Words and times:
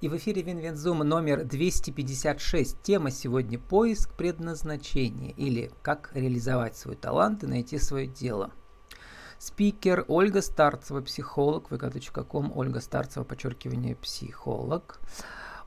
И 0.00 0.08
в 0.08 0.16
эфире 0.16 0.42
Винвензум 0.42 1.00
номер 1.00 1.42
256. 1.42 2.80
Тема 2.82 3.10
сегодня 3.10 3.58
«Поиск 3.58 4.14
предназначения» 4.14 5.32
или 5.32 5.72
«Как 5.82 6.12
реализовать 6.14 6.76
свой 6.76 6.94
талант 6.94 7.42
и 7.42 7.48
найти 7.48 7.80
свое 7.80 8.06
дело». 8.06 8.52
Спикер 9.40 10.04
Ольга 10.06 10.40
Старцева, 10.40 11.00
психолог, 11.00 11.72
vk.com, 11.72 12.52
Ольга 12.56 12.78
Старцева, 12.78 13.24
подчеркивание, 13.24 13.96
психолог. 13.96 15.00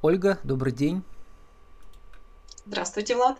Ольга, 0.01 0.39
добрый 0.45 0.71
день. 0.71 1.03
Здравствуйте, 2.65 3.17
Влад. 3.17 3.37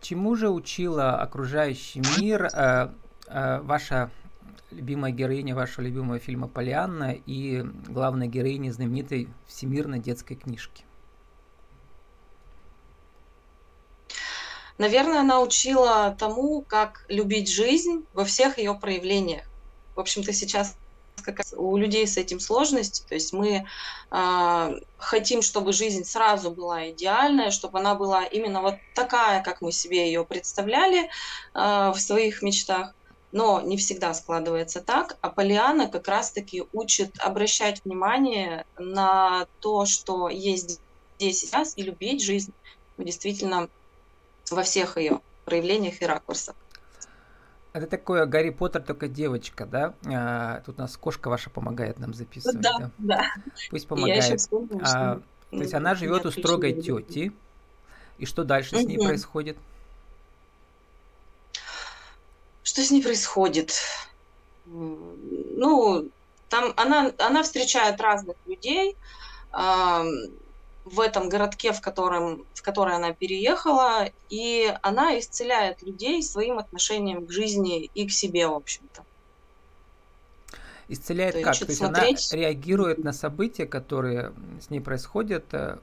Чему 0.00 0.34
же 0.34 0.50
учила 0.50 1.16
окружающий 1.20 2.02
мир 2.18 2.46
э, 2.46 2.92
э, 3.28 3.60
ваша 3.60 4.10
любимая 4.70 5.12
героиня 5.12 5.54
вашего 5.54 5.84
любимого 5.84 6.18
фильма 6.18 6.48
«Полианна» 6.48 7.12
и 7.12 7.62
главная 7.88 8.26
героиня 8.26 8.72
знаменитой 8.72 9.28
всемирной 9.46 9.98
детской 9.98 10.34
книжки? 10.34 10.84
Наверное, 14.78 15.20
она 15.20 15.40
учила 15.40 16.14
тому, 16.18 16.62
как 16.62 17.04
любить 17.08 17.50
жизнь 17.50 18.04
во 18.14 18.24
всех 18.24 18.58
ее 18.58 18.74
проявлениях. 18.74 19.44
В 19.96 20.00
общем-то, 20.00 20.32
сейчас 20.32 20.76
как 21.22 21.40
у 21.56 21.76
людей 21.76 22.06
с 22.06 22.16
этим 22.16 22.40
сложности. 22.40 23.04
То 23.08 23.14
есть 23.14 23.32
мы 23.32 23.66
э, 24.10 24.80
хотим, 24.96 25.42
чтобы 25.42 25.72
жизнь 25.72 26.04
сразу 26.04 26.50
была 26.50 26.90
идеальная, 26.90 27.50
чтобы 27.50 27.78
она 27.80 27.94
была 27.94 28.24
именно 28.24 28.62
вот 28.62 28.76
такая, 28.94 29.42
как 29.42 29.60
мы 29.60 29.72
себе 29.72 30.06
ее 30.06 30.24
представляли 30.24 31.04
э, 31.04 31.08
в 31.54 31.96
своих 31.98 32.42
мечтах 32.42 32.94
но 33.32 33.60
не 33.60 33.76
всегда 33.76 34.14
складывается 34.14 34.80
так. 34.80 35.16
А 35.20 35.30
Полиана 35.30 35.88
как 35.88 36.08
раз-таки 36.08 36.64
учит 36.72 37.12
обращать 37.18 37.84
внимание 37.84 38.64
на 38.78 39.46
то, 39.60 39.84
что 39.84 40.28
есть 40.28 40.80
здесь 41.18 41.40
сейчас, 41.40 41.76
и 41.76 41.82
любить 41.82 42.22
жизнь 42.22 42.52
действительно 42.96 43.68
во 44.50 44.62
всех 44.62 44.96
ее 44.96 45.20
проявлениях 45.44 46.00
и 46.00 46.06
ракурсах. 46.06 46.54
Это 47.72 47.86
такое 47.86 48.24
Гарри 48.26 48.50
Поттер, 48.50 48.82
только 48.82 49.08
девочка, 49.08 49.66
да? 49.66 49.94
А, 50.06 50.62
тут 50.64 50.78
у 50.78 50.82
нас 50.82 50.96
кошка 50.96 51.28
ваша 51.28 51.50
помогает 51.50 51.98
нам 51.98 52.14
записывать. 52.14 52.60
Да, 52.60 52.78
да. 52.78 52.90
да. 52.98 53.22
Пусть 53.70 53.86
помогает. 53.86 54.24
Я 54.24 54.36
вспомнила, 54.36 54.82
а, 54.84 55.20
то 55.50 55.56
есть 55.56 55.74
она 55.74 55.94
живет 55.94 56.24
у 56.26 56.30
строгой 56.30 56.80
тети. 56.80 57.32
И 58.16 58.26
что 58.26 58.42
дальше 58.42 58.74
угу. 58.74 58.82
с 58.82 58.86
ней 58.86 58.98
происходит? 58.98 59.56
Что 62.68 62.84
с 62.84 62.90
ней 62.90 63.02
происходит? 63.02 63.80
Ну, 64.66 66.10
там 66.50 66.74
она, 66.76 67.12
она 67.16 67.42
встречает 67.42 67.98
разных 67.98 68.36
людей 68.44 68.94
в 69.50 71.00
этом 71.00 71.30
городке, 71.30 71.72
в, 71.72 71.80
котором, 71.80 72.44
в 72.52 72.60
который 72.60 72.94
она 72.94 73.14
переехала, 73.14 74.10
и 74.28 74.70
она 74.82 75.18
исцеляет 75.18 75.82
людей 75.82 76.22
своим 76.22 76.58
отношением 76.58 77.24
к 77.24 77.30
жизни 77.30 77.90
и 77.94 78.06
к 78.06 78.10
себе, 78.10 78.46
в 78.46 78.52
общем-то. 78.52 79.02
Исцеляет 80.88 81.36
То 81.36 81.40
как? 81.40 81.56
То 81.56 81.64
есть 81.64 81.78
смотреть... 81.78 82.32
она 82.32 82.42
реагирует 82.42 82.98
на 82.98 83.14
события, 83.14 83.64
которые 83.64 84.34
с 84.60 84.68
ней 84.68 84.80
происходят, 84.80 85.46
э, 85.52 85.78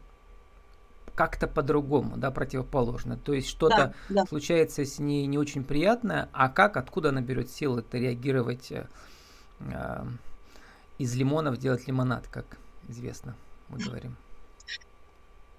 как-то 1.16 1.47
по-другому, 1.47 2.17
да, 2.17 2.30
противоположно. 2.30 3.17
То 3.17 3.33
есть 3.33 3.47
что-то 3.47 3.94
да, 4.09 4.21
да. 4.21 4.25
случается 4.25 4.85
с 4.85 4.99
ней 4.99 5.25
не 5.25 5.38
очень 5.38 5.63
приятное, 5.63 6.30
а 6.33 6.49
как, 6.49 6.77
откуда 6.77 7.09
она 7.09 7.22
берет 7.22 7.49
силы 7.49 7.80
это 7.80 7.97
реагировать 7.97 8.72
э, 8.72 8.88
э, 9.59 10.03
из 10.97 11.16
лимонов 11.16 11.57
делать 11.57 11.88
лимонад, 11.88 12.27
как 12.27 12.45
известно, 12.89 13.35
мы 13.69 13.80
говорим. 13.80 14.16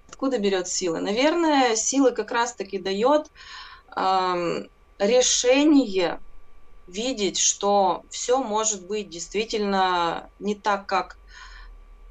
Откуда 0.07 0.39
берет 0.39 0.67
силы? 0.67 1.01
Наверное, 1.01 1.75
силы 1.75 2.11
как 2.11 2.31
раз-таки 2.31 2.77
дает 2.77 3.29
э, 3.95 4.65
решение 4.99 6.19
видеть, 6.87 7.37
что 7.37 8.05
все 8.09 8.41
может 8.41 8.85
быть 8.85 9.09
действительно 9.09 10.29
не 10.39 10.55
так, 10.55 10.85
как 10.85 11.17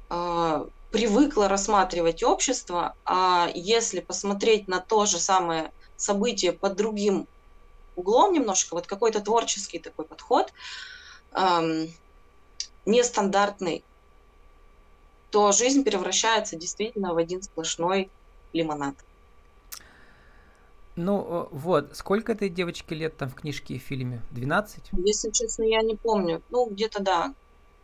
э, 0.09 0.65
привыкло 0.97 1.47
рассматривать 1.47 2.23
общество, 2.23 2.95
а 3.05 3.51
если 3.53 3.99
посмотреть 3.99 4.67
на 4.67 4.79
то 4.79 5.05
же 5.05 5.19
самое 5.19 5.71
событие 5.95 6.53
под 6.53 6.75
другим 6.75 7.27
углом 7.95 8.33
немножко, 8.33 8.73
вот 8.73 8.87
какой-то 8.87 9.21
творческий 9.21 9.77
такой 9.77 10.05
подход, 10.05 10.51
эм, 11.33 11.87
нестандартный, 12.87 13.83
то 15.29 15.51
жизнь 15.51 15.83
превращается 15.83 16.55
действительно 16.55 17.13
в 17.13 17.17
один 17.17 17.43
сплошной 17.43 18.09
лимонад. 18.51 18.95
Ну 20.95 21.47
вот, 21.51 21.95
сколько 21.95 22.31
этой 22.31 22.49
девочке 22.49 22.95
лет 22.95 23.17
там 23.17 23.29
в 23.29 23.35
книжке 23.35 23.75
и 23.75 23.77
фильме? 23.77 24.23
12? 24.31 24.89
Если 24.93 25.29
честно, 25.29 25.61
я 25.61 25.83
не 25.83 25.95
помню. 25.95 26.41
Ну, 26.49 26.71
где-то 26.71 27.03
да, 27.03 27.35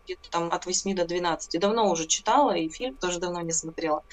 где-то 0.06 0.30
там 0.30 0.52
от 0.52 0.66
8 0.66 0.96
до 0.96 1.06
12. 1.06 1.59
Давно 1.59 1.90
уже 1.91 2.08
читала, 2.08 2.56
и 2.56 2.69
фильм 2.69 2.96
тоже 2.96 3.19
давно 3.19 3.41
не 3.41 3.52
смотрела. 3.52 4.03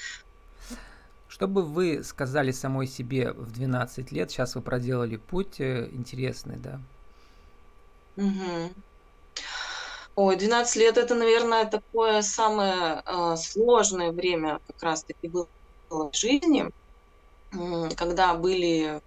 Что 1.27 1.47
бы 1.47 1.63
вы 1.63 2.03
сказали 2.03 2.51
самой 2.51 2.87
себе 2.87 3.31
в 3.31 3.51
12 3.51 4.11
лет? 4.11 4.31
Сейчас 4.31 4.55
вы 4.55 4.61
проделали 4.61 5.15
путь 5.15 5.59
э, 5.59 5.89
интересный, 5.91 6.57
да? 6.57 6.79
Угу. 8.17 8.73
Ой, 10.15 10.35
12 10.35 10.75
лет 10.75 10.97
это, 10.97 11.15
наверное, 11.15 11.65
такое 11.65 12.21
самое 12.21 13.01
э, 13.05 13.35
сложное 13.37 14.11
время 14.11 14.59
как 14.67 14.83
раз-таки 14.83 15.29
было 15.29 15.47
в 15.89 16.11
жизни, 16.13 16.69
когда 17.95 18.33
были 18.33 19.01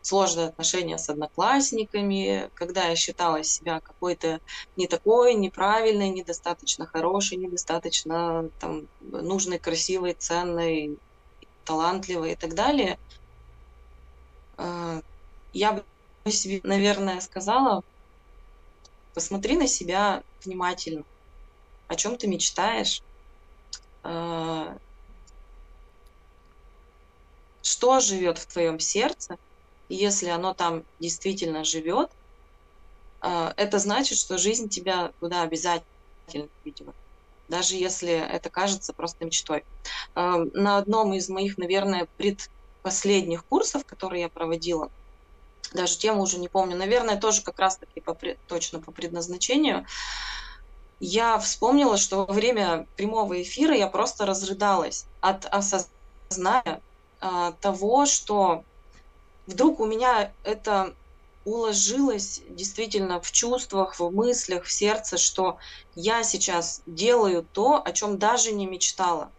сложные 0.00 0.48
отношения 0.48 0.98
с 0.98 1.08
одноклассниками, 1.08 2.50
когда 2.54 2.88
я 2.88 2.96
считала 2.96 3.42
себя 3.44 3.80
какой-то 3.82 4.40
не 4.76 4.86
такой, 4.86 5.34
неправильной, 5.34 6.10
недостаточно 6.10 6.86
хорошей, 6.86 7.38
недостаточно 7.38 8.50
там, 8.58 8.88
нужной, 9.00 9.58
красивой, 9.58 10.14
ценной, 10.18 10.98
талантливой 11.64 12.32
и 12.32 12.36
так 12.36 12.54
далее, 12.54 12.98
а, 14.56 15.00
я 15.52 15.72
бы 15.72 15.84
себе, 16.30 16.60
наверное, 16.62 17.20
сказала, 17.20 17.82
посмотри 19.14 19.56
на 19.56 19.66
себя 19.66 20.22
внимательно, 20.44 21.04
о 21.88 21.96
чем 21.96 22.16
ты 22.16 22.26
мечтаешь, 22.26 23.02
а, 24.02 24.76
что 27.62 28.00
живет 28.00 28.38
в 28.38 28.46
твоем 28.46 28.78
сердце, 28.78 29.36
если 29.88 30.28
оно 30.28 30.54
там 30.54 30.84
действительно 30.98 31.64
живет, 31.64 32.10
а, 33.20 33.52
это 33.56 33.78
значит, 33.78 34.18
что 34.18 34.38
жизнь 34.38 34.68
тебя 34.68 35.12
туда 35.20 35.42
обязательно 35.42 35.86
ведет, 36.64 36.94
даже 37.48 37.76
если 37.76 38.12
это 38.12 38.50
кажется 38.50 38.92
просто 38.92 39.24
мечтой. 39.24 39.64
А, 40.14 40.38
на 40.52 40.78
одном 40.78 41.14
из 41.14 41.28
моих, 41.28 41.58
наверное, 41.58 42.08
предпоследних 42.16 43.44
курсов, 43.46 43.84
которые 43.86 44.22
я 44.22 44.28
проводила, 44.28 44.90
даже 45.72 45.98
тему 45.98 46.22
уже 46.22 46.38
не 46.38 46.48
помню, 46.48 46.76
наверное, 46.76 47.18
тоже 47.18 47.42
как 47.42 47.58
раз-таки 47.58 48.00
по, 48.00 48.16
точно 48.46 48.80
по 48.80 48.92
предназначению, 48.92 49.86
я 51.00 51.38
вспомнила, 51.38 51.96
что 51.96 52.24
во 52.24 52.32
время 52.32 52.86
прямого 52.96 53.40
эфира 53.40 53.74
я 53.74 53.86
просто 53.88 54.26
разрыдалась 54.26 55.06
от 55.20 55.46
осознания 55.46 56.82
а, 57.20 57.52
того, 57.52 58.06
что 58.06 58.64
вдруг 59.48 59.80
у 59.80 59.86
меня 59.86 60.34
это 60.44 60.94
уложилось 61.44 62.42
действительно 62.50 63.20
в 63.20 63.32
чувствах, 63.32 63.98
в 63.98 64.10
мыслях, 64.10 64.64
в 64.64 64.72
сердце, 64.72 65.16
что 65.16 65.58
я 65.94 66.22
сейчас 66.22 66.82
делаю 66.86 67.48
то, 67.52 67.82
о 67.82 67.92
чем 67.92 68.18
даже 68.18 68.52
не 68.52 68.66
мечтала. 68.66 69.32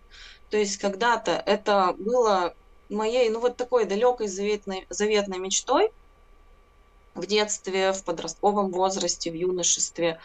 То 0.49 0.57
есть 0.57 0.77
когда-то 0.77 1.31
это 1.45 1.93
было 1.97 2.55
моей, 2.89 3.29
ну 3.29 3.39
вот 3.39 3.57
такой 3.57 3.85
далекой 3.85 4.27
заветной, 4.27 4.87
заветной 4.89 5.37
мечтой 5.37 5.91
в 7.13 7.27
детстве, 7.27 7.93
в 7.93 8.03
подростковом 8.03 8.71
возрасте, 8.71 9.29
в 9.29 9.35
юношестве, 9.35 10.19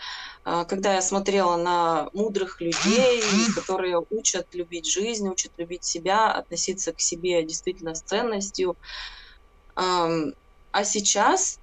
а, 0.44 0.64
когда 0.64 0.94
я 0.94 1.02
смотрела 1.02 1.56
на 1.56 2.08
мудрых 2.14 2.60
людей, 2.62 3.20
которые 3.54 4.00
учат 4.08 4.46
любить 4.54 4.86
жизнь, 4.86 5.28
учат 5.28 5.52
любить 5.58 5.84
себя, 5.84 6.32
относиться 6.32 6.94
к 6.94 7.00
себе 7.00 7.42
действительно 7.42 7.94
с 7.94 8.02
ценностью, 8.02 8.78
а 9.76 10.84
сейчас 10.84 11.58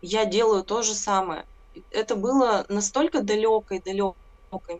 я 0.00 0.24
делаю 0.24 0.64
то 0.64 0.82
же 0.82 0.94
самое. 0.94 1.46
Это 1.90 2.16
было 2.16 2.64
настолько 2.68 3.22
далекой, 3.22 3.80
далекой 3.84 4.16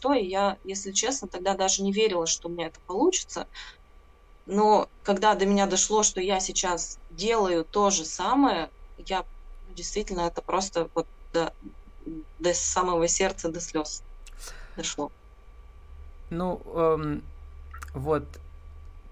то, 0.00 0.12
и 0.12 0.26
я, 0.26 0.58
если 0.64 0.92
честно, 0.92 1.28
тогда 1.28 1.54
даже 1.54 1.82
не 1.82 1.92
верила, 1.92 2.26
что 2.26 2.48
у 2.48 2.52
меня 2.52 2.66
это 2.66 2.80
получится. 2.86 3.46
Но 4.46 4.88
когда 5.02 5.34
до 5.34 5.46
меня 5.46 5.66
дошло, 5.66 6.02
что 6.02 6.20
я 6.20 6.40
сейчас 6.40 6.98
делаю 7.10 7.64
то 7.64 7.90
же 7.90 8.04
самое, 8.04 8.70
я 8.96 9.24
действительно 9.76 10.22
это 10.22 10.42
просто 10.42 10.88
вот 10.94 11.06
до, 11.32 11.54
до 12.38 12.52
самого 12.54 13.06
сердца, 13.06 13.50
до 13.50 13.60
слез 13.60 14.02
дошло. 14.76 15.10
Ну, 16.30 16.60
эм, 16.74 17.22
Вот 17.94 18.24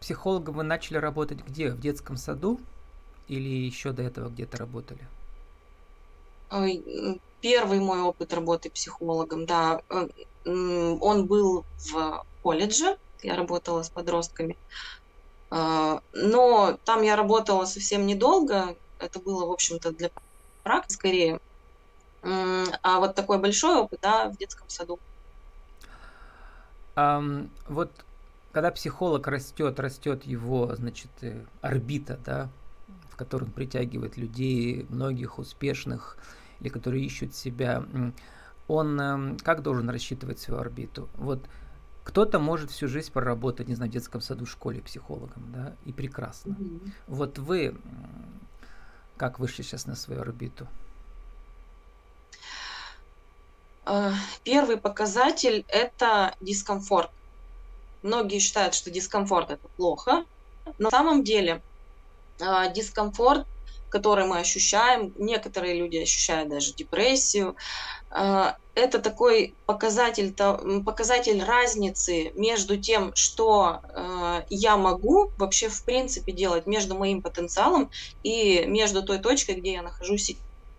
психологом 0.00 0.56
вы 0.56 0.62
начали 0.62 0.98
работать 0.98 1.38
где? 1.46 1.70
В 1.70 1.80
детском 1.80 2.16
саду 2.16 2.60
или 3.28 3.48
еще 3.48 3.92
до 3.92 4.02
этого 4.02 4.28
где-то 4.28 4.56
работали? 4.56 5.06
Первый 7.40 7.78
мой 7.78 8.00
опыт 8.00 8.34
работы 8.34 8.70
психологом, 8.70 9.46
да, 9.46 9.82
э, 9.90 10.08
он 10.44 11.26
был 11.26 11.64
в 11.76 12.26
колледже, 12.42 12.98
я 13.22 13.36
работала 13.36 13.82
с 13.82 13.90
подростками. 13.90 14.56
А, 15.50 16.02
но 16.12 16.78
там 16.84 17.02
я 17.02 17.14
работала 17.16 17.64
совсем 17.64 18.06
недолго, 18.06 18.76
это 18.98 19.20
было, 19.20 19.46
в 19.46 19.52
общем-то, 19.52 19.92
для 19.92 20.10
практики 20.64 20.94
скорее. 20.94 21.40
А 22.22 22.98
вот 22.98 23.14
такой 23.14 23.38
большой 23.38 23.76
опыт, 23.76 24.00
да, 24.02 24.28
в 24.28 24.36
детском 24.36 24.68
саду. 24.68 24.98
Um, 26.96 27.48
вот 27.68 27.92
когда 28.50 28.72
психолог 28.72 29.28
растет, 29.28 29.78
растет 29.78 30.24
его, 30.24 30.74
значит, 30.74 31.10
э, 31.20 31.44
орбита, 31.60 32.18
да, 32.26 32.48
в 33.18 33.24
которую 33.24 33.48
он 33.48 33.52
притягивает 33.52 34.16
людей, 34.16 34.86
многих 34.90 35.40
успешных, 35.40 36.16
или 36.60 36.68
которые 36.68 37.04
ищут 37.04 37.34
себя, 37.34 37.84
он 38.68 39.00
эм, 39.00 39.36
как 39.38 39.62
должен 39.62 39.90
рассчитывать 39.90 40.38
свою 40.38 40.60
орбиту? 40.60 41.08
Вот 41.16 41.40
кто-то 42.04 42.38
может 42.38 42.70
всю 42.70 42.86
жизнь 42.86 43.10
проработать, 43.10 43.66
не 43.66 43.74
знаю, 43.74 43.90
в 43.90 43.92
детском 43.94 44.20
саду, 44.20 44.46
школе 44.46 44.80
психологом, 44.80 45.52
да, 45.52 45.72
и 45.84 45.92
прекрасно. 45.92 46.52
Mm-hmm. 46.52 46.92
Вот 47.08 47.38
вы 47.38 47.74
как 49.16 49.40
вышли 49.40 49.62
сейчас 49.62 49.86
на 49.86 49.96
свою 49.96 50.20
орбиту? 50.20 50.68
Э, 53.84 54.12
первый 54.44 54.76
показатель– 54.76 55.64
это 55.68 56.36
дискомфорт. 56.40 57.10
Многие 58.04 58.38
считают, 58.38 58.74
что 58.74 58.92
дискомфорт– 58.92 59.50
это 59.50 59.66
плохо. 59.76 60.24
Но 60.78 60.84
на 60.84 60.90
самом 60.90 61.24
деле 61.24 61.62
дискомфорт, 62.74 63.46
который 63.90 64.26
мы 64.26 64.38
ощущаем, 64.38 65.14
некоторые 65.16 65.74
люди 65.74 65.96
ощущают 65.96 66.50
даже 66.50 66.74
депрессию, 66.74 67.56
э, 68.10 68.52
это 68.74 68.98
такой 69.00 69.54
показатель, 69.66 70.34
показатель 70.84 71.42
разницы 71.42 72.30
между 72.36 72.76
тем, 72.76 73.12
что 73.16 73.80
я 74.50 74.76
могу 74.76 75.32
вообще 75.36 75.68
в 75.68 75.84
принципе 75.84 76.30
делать 76.30 76.66
между 76.66 76.94
моим 76.94 77.20
потенциалом 77.20 77.90
и 78.22 78.64
между 78.66 79.02
той 79.02 79.18
точкой, 79.18 79.56
где 79.56 79.72
я 79.72 79.82
нахожусь 79.82 80.30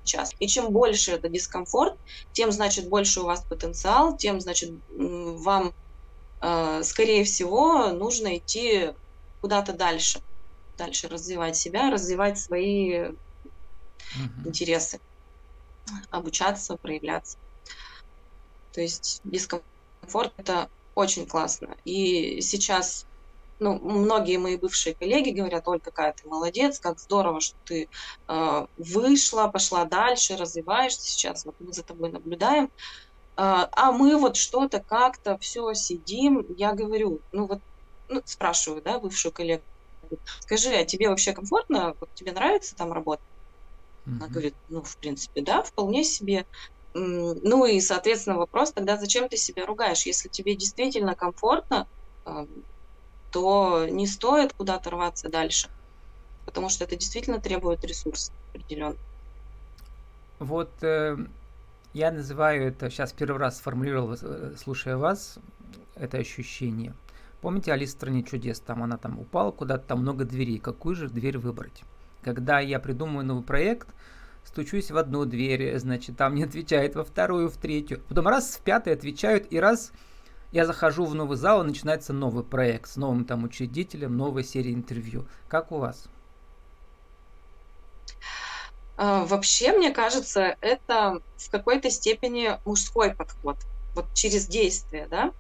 сейчас. 0.06 0.32
И 0.40 0.48
чем 0.48 0.72
больше 0.72 1.12
это 1.12 1.28
дискомфорт, 1.28 1.96
тем, 2.32 2.54
значит, 2.54 2.88
больше 2.88 3.20
у 3.20 3.26
вас 3.26 3.44
потенциал, 3.44 4.16
тем, 4.16 4.40
значит, 4.40 4.72
вам, 4.90 5.74
скорее 6.84 7.26
всего, 7.26 7.90
нужно 7.90 8.38
идти 8.38 8.94
куда-то 9.42 9.74
дальше. 9.74 10.22
Дальше 10.80 11.10
развивать 11.10 11.58
себя, 11.58 11.92
развивать 11.92 12.40
свои 12.40 12.94
mm-hmm. 12.94 13.12
интересы, 14.46 15.02
обучаться, 16.10 16.78
проявляться. 16.78 17.38
То 18.72 18.80
есть 18.80 19.20
дискомфорт 19.26 20.34
это 20.38 20.70
очень 20.96 21.26
классно. 21.26 21.76
И 21.84 22.40
сейчас 22.40 23.06
ну, 23.60 23.78
многие 23.78 24.38
мои 24.38 24.56
бывшие 24.56 24.96
коллеги 24.96 25.32
говорят, 25.32 25.68
Оль, 25.68 25.82
какая 25.82 26.14
ты 26.14 26.26
молодец, 26.30 26.80
как 26.80 26.98
здорово, 26.98 27.42
что 27.42 27.58
ты 27.66 27.90
э, 28.30 28.68
вышла, 28.78 29.48
пошла 29.48 29.84
дальше, 29.84 30.38
развиваешься 30.38 31.02
сейчас, 31.02 31.44
вот 31.44 31.56
мы 31.60 31.74
за 31.74 31.84
тобой 31.84 32.10
наблюдаем. 32.10 32.72
Э, 33.36 33.68
а 33.70 33.92
мы 33.92 34.18
вот 34.18 34.38
что-то 34.38 34.80
как-то 34.80 35.38
все 35.40 35.74
сидим, 35.74 36.46
я 36.56 36.72
говорю, 36.72 37.20
ну 37.34 37.48
вот, 37.48 37.60
ну, 38.08 38.22
спрашиваю, 38.24 38.82
да, 38.82 38.98
бывшую 38.98 39.34
коллегу, 39.34 39.64
скажи, 40.40 40.70
а 40.70 40.86
тебе 40.86 41.10
вообще 41.10 41.34
комфортно, 41.34 41.96
вот 42.00 42.10
тебе 42.14 42.32
нравится 42.32 42.76
там 42.76 42.92
работать? 42.92 43.26
Mm-hmm. 44.06 44.16
Она 44.16 44.28
говорит, 44.28 44.56
ну, 44.70 44.82
в 44.82 44.98
принципе, 44.98 45.42
да, 45.42 45.62
вполне 45.64 46.04
себе. 46.04 46.46
Ну 46.94 47.66
и, 47.66 47.80
соответственно, 47.82 48.38
вопрос 48.38 48.72
тогда, 48.72 48.98
зачем 48.98 49.30
ты 49.30 49.38
себя 49.38 49.66
ругаешь? 49.66 50.08
Если 50.08 50.28
тебе 50.28 50.56
действительно 50.56 51.16
комфортно, 51.16 51.88
то 53.32 53.86
не 53.88 54.08
стоит 54.08 54.54
куда-то 54.54 54.90
рваться 54.90 55.30
дальше, 55.30 55.70
потому 56.46 56.70
что 56.70 56.86
это 56.86 56.96
действительно 56.96 57.40
требует 57.40 57.86
ресурсов 57.86 58.34
определенно. 58.50 58.98
Вот 60.40 60.72
э, 60.82 61.18
я 61.94 62.12
называю 62.12 62.70
это, 62.70 62.90
сейчас 62.90 63.14
первый 63.14 63.38
раз 63.38 63.58
сформулировал, 63.58 64.16
э, 64.20 64.56
слушая 64.58 64.98
вас, 64.98 65.38
это 65.96 66.18
ощущение. 66.18 66.94
Помните 67.42 67.72
Алиса 67.72 67.94
в 67.94 67.98
стране 67.98 68.24
чудес? 68.24 68.60
Там 68.60 68.84
она 68.84 68.98
там 68.98 69.20
упала 69.20 69.52
куда-то, 69.52 69.88
там 69.88 70.00
много 70.00 70.26
дверей. 70.26 70.60
Какую 70.60 70.96
же 70.96 71.08
дверь 71.08 71.38
выбрать? 71.38 71.84
Когда 72.22 72.60
я 72.60 72.80
придумываю 72.80 73.26
новый 73.26 73.44
проект, 73.44 73.88
стучусь 74.44 74.92
в 74.92 74.98
одну 74.98 75.26
дверь, 75.26 75.78
значит, 75.78 76.18
там 76.18 76.36
не 76.36 76.44
отвечает, 76.44 76.96
во 76.96 77.04
вторую, 77.04 77.50
в 77.50 77.58
третью. 77.58 78.02
Потом 78.10 78.28
раз 78.28 78.56
в 78.56 78.62
пятую 78.62 78.94
отвечают, 78.94 79.48
и 79.52 79.60
раз 79.60 79.92
я 80.52 80.66
захожу 80.66 81.06
в 81.06 81.16
новый 81.16 81.38
зал, 81.38 81.64
и 81.64 81.68
начинается 81.68 82.12
новый 82.12 82.44
проект 82.44 82.90
с 82.90 82.98
новым 82.98 83.24
там 83.24 83.44
учредителем, 83.44 84.18
новая 84.18 84.44
серия 84.44 84.74
интервью. 84.74 85.26
Как 85.48 85.72
у 85.72 85.78
вас? 85.78 86.10
А, 88.98 89.24
вообще, 89.26 89.72
мне 89.72 89.92
кажется, 89.92 90.58
это 90.60 91.22
в 91.38 91.50
какой-то 91.52 91.90
степени 91.90 92.60
мужской 92.66 93.14
подход. 93.16 93.58
Вот 93.96 94.14
через 94.14 94.46
действие, 94.46 95.08
да, 95.10 95.32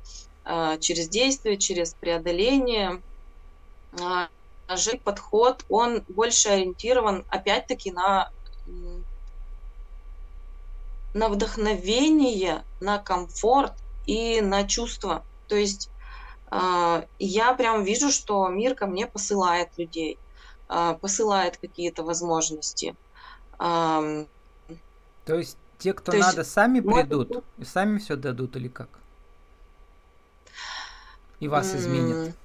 через 0.80 1.10
действие, 1.10 1.58
через 1.58 1.94
преодоление. 1.94 3.02
А, 4.02 4.28
же 4.76 4.98
подход, 4.98 5.66
он 5.70 6.04
больше 6.08 6.50
ориентирован, 6.50 7.26
опять-таки, 7.30 7.92
на 7.92 8.32
на 11.14 11.28
вдохновение, 11.28 12.64
на 12.82 13.00
комфорт, 13.00 13.74
и 14.10 14.42
на 14.42 14.68
чувства. 14.68 15.24
То 15.48 15.56
есть 15.56 15.92
я 17.20 17.54
прям 17.54 17.84
вижу, 17.84 18.10
что 18.10 18.48
мир 18.48 18.74
ко 18.74 18.88
мне 18.88 19.06
посылает 19.06 19.78
людей, 19.78 20.18
посылает 20.68 21.58
какие-то 21.58 22.04
возможности. 22.04 22.96
То 23.60 24.26
есть 25.28 25.58
те, 25.78 25.94
кто 25.94 26.12
надо, 26.14 26.40
есть, 26.40 26.52
сами 26.52 26.80
придут 26.80 27.44
и 27.60 27.66
сами 27.66 28.00
все 28.00 28.16
дадут 28.16 28.56
или 28.56 28.68
как? 28.68 28.90
И 31.40 31.48
вас 31.48 31.74
изменят? 31.76 32.36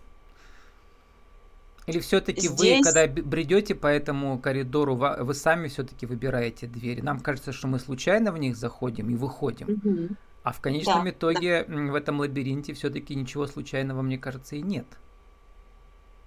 Или 1.86 1.98
все-таки 2.00 2.48
Здесь... 2.48 2.78
вы, 2.78 2.82
когда 2.82 3.06
бредете 3.06 3.74
по 3.74 3.88
этому 3.88 4.38
коридору, 4.38 4.94
вы 4.96 5.34
сами 5.34 5.68
все-таки 5.68 6.06
выбираете 6.06 6.66
двери? 6.66 7.00
Нам 7.02 7.20
кажется, 7.20 7.52
что 7.52 7.66
мы 7.66 7.78
случайно 7.78 8.32
в 8.32 8.38
них 8.38 8.56
заходим 8.56 9.10
и 9.10 9.14
выходим. 9.14 10.16
А 10.42 10.52
в 10.52 10.60
конечном 10.60 11.04
да, 11.04 11.10
итоге 11.10 11.64
да. 11.64 11.74
в 11.74 11.94
этом 11.94 12.20
лабиринте 12.20 12.74
все-таки 12.74 13.14
ничего 13.14 13.46
случайного, 13.46 14.02
мне 14.02 14.18
кажется, 14.18 14.56
и 14.56 14.62
нет. 14.62 14.86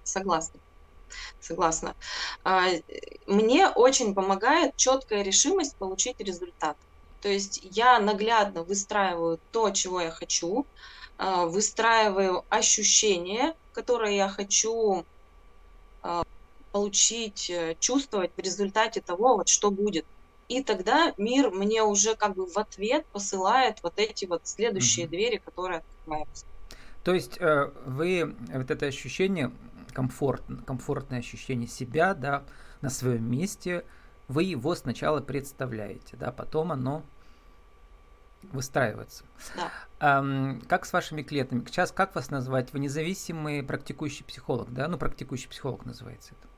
Согласна. 0.02 0.58
Согласна. 1.40 1.94
А, 2.42 2.66
мне 3.26 3.68
очень 3.68 4.14
помогает 4.14 4.76
четкая 4.76 5.22
решимость 5.22 5.76
получить 5.76 6.18
результат. 6.20 6.76
То 7.20 7.28
есть 7.28 7.60
я 7.62 7.98
наглядно 8.00 8.62
выстраиваю 8.62 9.38
то, 9.52 9.70
чего 9.70 10.00
я 10.00 10.10
хочу, 10.10 10.66
выстраиваю 11.18 12.44
ощущения, 12.48 13.54
которые 13.72 14.16
я 14.16 14.28
хочу 14.28 15.04
а, 16.02 16.22
получить, 16.72 17.50
э, 17.50 17.76
чувствовать 17.80 18.30
в 18.36 18.40
результате 18.40 19.00
того, 19.00 19.36
вот 19.36 19.48
что 19.48 19.70
будет. 19.70 20.04
И 20.48 20.62
тогда 20.62 21.12
мир 21.18 21.50
мне 21.50 21.82
уже 21.82 22.14
как 22.14 22.34
бы 22.34 22.46
в 22.46 22.56
ответ 22.56 23.04
посылает 23.06 23.82
вот 23.82 23.94
эти 23.96 24.24
вот 24.24 24.42
следующие 24.44 25.06
mm-hmm. 25.06 25.10
двери, 25.10 25.36
которые 25.44 25.78
открываются. 25.78 26.46
То 27.04 27.14
есть 27.14 27.38
э, 27.38 27.70
вы 27.84 28.34
вот 28.52 28.70
это 28.70 28.86
ощущение 28.86 29.50
комфорт, 29.92 30.42
комфортное 30.66 31.18
ощущение 31.18 31.68
себя, 31.68 32.14
да, 32.14 32.44
на 32.80 32.90
своем 32.90 33.30
месте, 33.30 33.84
вы 34.28 34.44
его 34.44 34.74
сначала 34.74 35.20
представляете, 35.20 36.16
да, 36.16 36.32
потом 36.32 36.72
оно 36.72 37.02
выстраивается. 38.52 39.24
Да. 39.56 39.70
Эм, 40.00 40.60
как 40.68 40.86
с 40.86 40.92
вашими 40.92 41.22
клиентами? 41.22 41.64
Сейчас 41.66 41.92
как 41.92 42.14
вас 42.14 42.30
назвать? 42.30 42.72
Вы 42.72 42.80
независимый 42.80 43.62
практикующий 43.62 44.24
психолог, 44.24 44.72
да? 44.72 44.88
Ну, 44.88 44.98
практикующий 44.98 45.48
психолог 45.48 45.84
называется 45.84 46.34
это. 46.38 46.48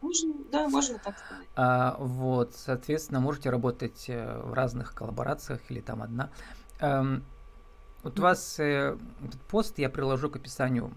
Можно, 0.00 0.34
да, 0.52 0.68
можно 0.68 0.98
так 0.98 1.18
сказать. 1.18 1.46
А, 1.56 1.96
вот, 1.98 2.54
соответственно, 2.54 3.20
можете 3.20 3.50
работать 3.50 4.04
э, 4.08 4.40
в 4.44 4.52
разных 4.52 4.94
коллаборациях 4.94 5.60
или 5.70 5.80
там 5.80 6.02
одна. 6.02 6.30
Эм, 6.80 7.24
вот 8.02 8.18
у 8.18 8.22
вас 8.22 8.60
э, 8.60 8.96
этот 9.24 9.40
пост 9.42 9.78
я 9.78 9.90
приложу 9.90 10.30
к 10.30 10.36
описанию, 10.36 10.92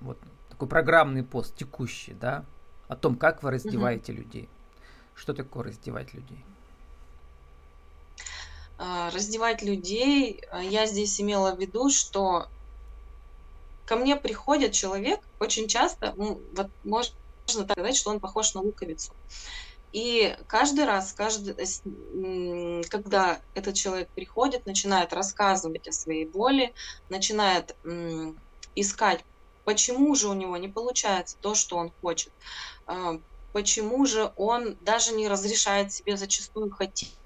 вот 0.00 0.18
такой 0.48 0.66
программный 0.66 1.22
пост, 1.22 1.56
текущий, 1.56 2.14
да, 2.14 2.44
о 2.88 2.96
том, 2.96 3.16
как 3.16 3.42
вы 3.44 3.52
раздеваете 3.52 4.12
угу. 4.12 4.22
людей. 4.22 4.48
Что 5.14 5.34
такое 5.34 5.64
раздевать 5.64 6.12
людей? 6.14 6.44
А, 8.78 9.10
раздевать 9.10 9.62
людей, 9.62 10.42
а, 10.50 10.62
я 10.62 10.86
здесь 10.86 11.20
имела 11.20 11.54
в 11.54 11.60
виду, 11.60 11.90
что 11.90 12.48
ко 13.84 13.96
мне 13.96 14.16
приходит 14.16 14.72
человек, 14.72 15.20
очень 15.38 15.68
часто, 15.68 16.14
вот 16.16 16.70
можно 16.84 17.12
так 17.66 17.72
сказать, 17.72 17.96
что 17.96 18.10
он 18.10 18.20
похож 18.20 18.54
на 18.54 18.62
луковицу. 18.62 19.14
И 19.92 20.36
каждый 20.48 20.86
раз, 20.86 21.12
каждый, 21.12 21.54
когда 22.88 23.42
этот 23.54 23.74
человек 23.74 24.08
приходит, 24.14 24.64
начинает 24.64 25.12
рассказывать 25.12 25.86
о 25.86 25.92
своей 25.92 26.24
боли, 26.24 26.72
начинает 27.10 27.76
искать, 28.74 29.22
почему 29.64 30.14
же 30.14 30.28
у 30.28 30.32
него 30.32 30.56
не 30.56 30.68
получается 30.68 31.36
то, 31.40 31.54
что 31.54 31.76
он 31.76 31.92
хочет, 32.00 32.32
почему 33.52 34.06
же 34.06 34.32
он 34.36 34.78
даже 34.80 35.12
не 35.12 35.28
разрешает 35.28 35.92
себе 35.92 36.16
зачастую 36.16 36.70
хотеть, 36.70 37.18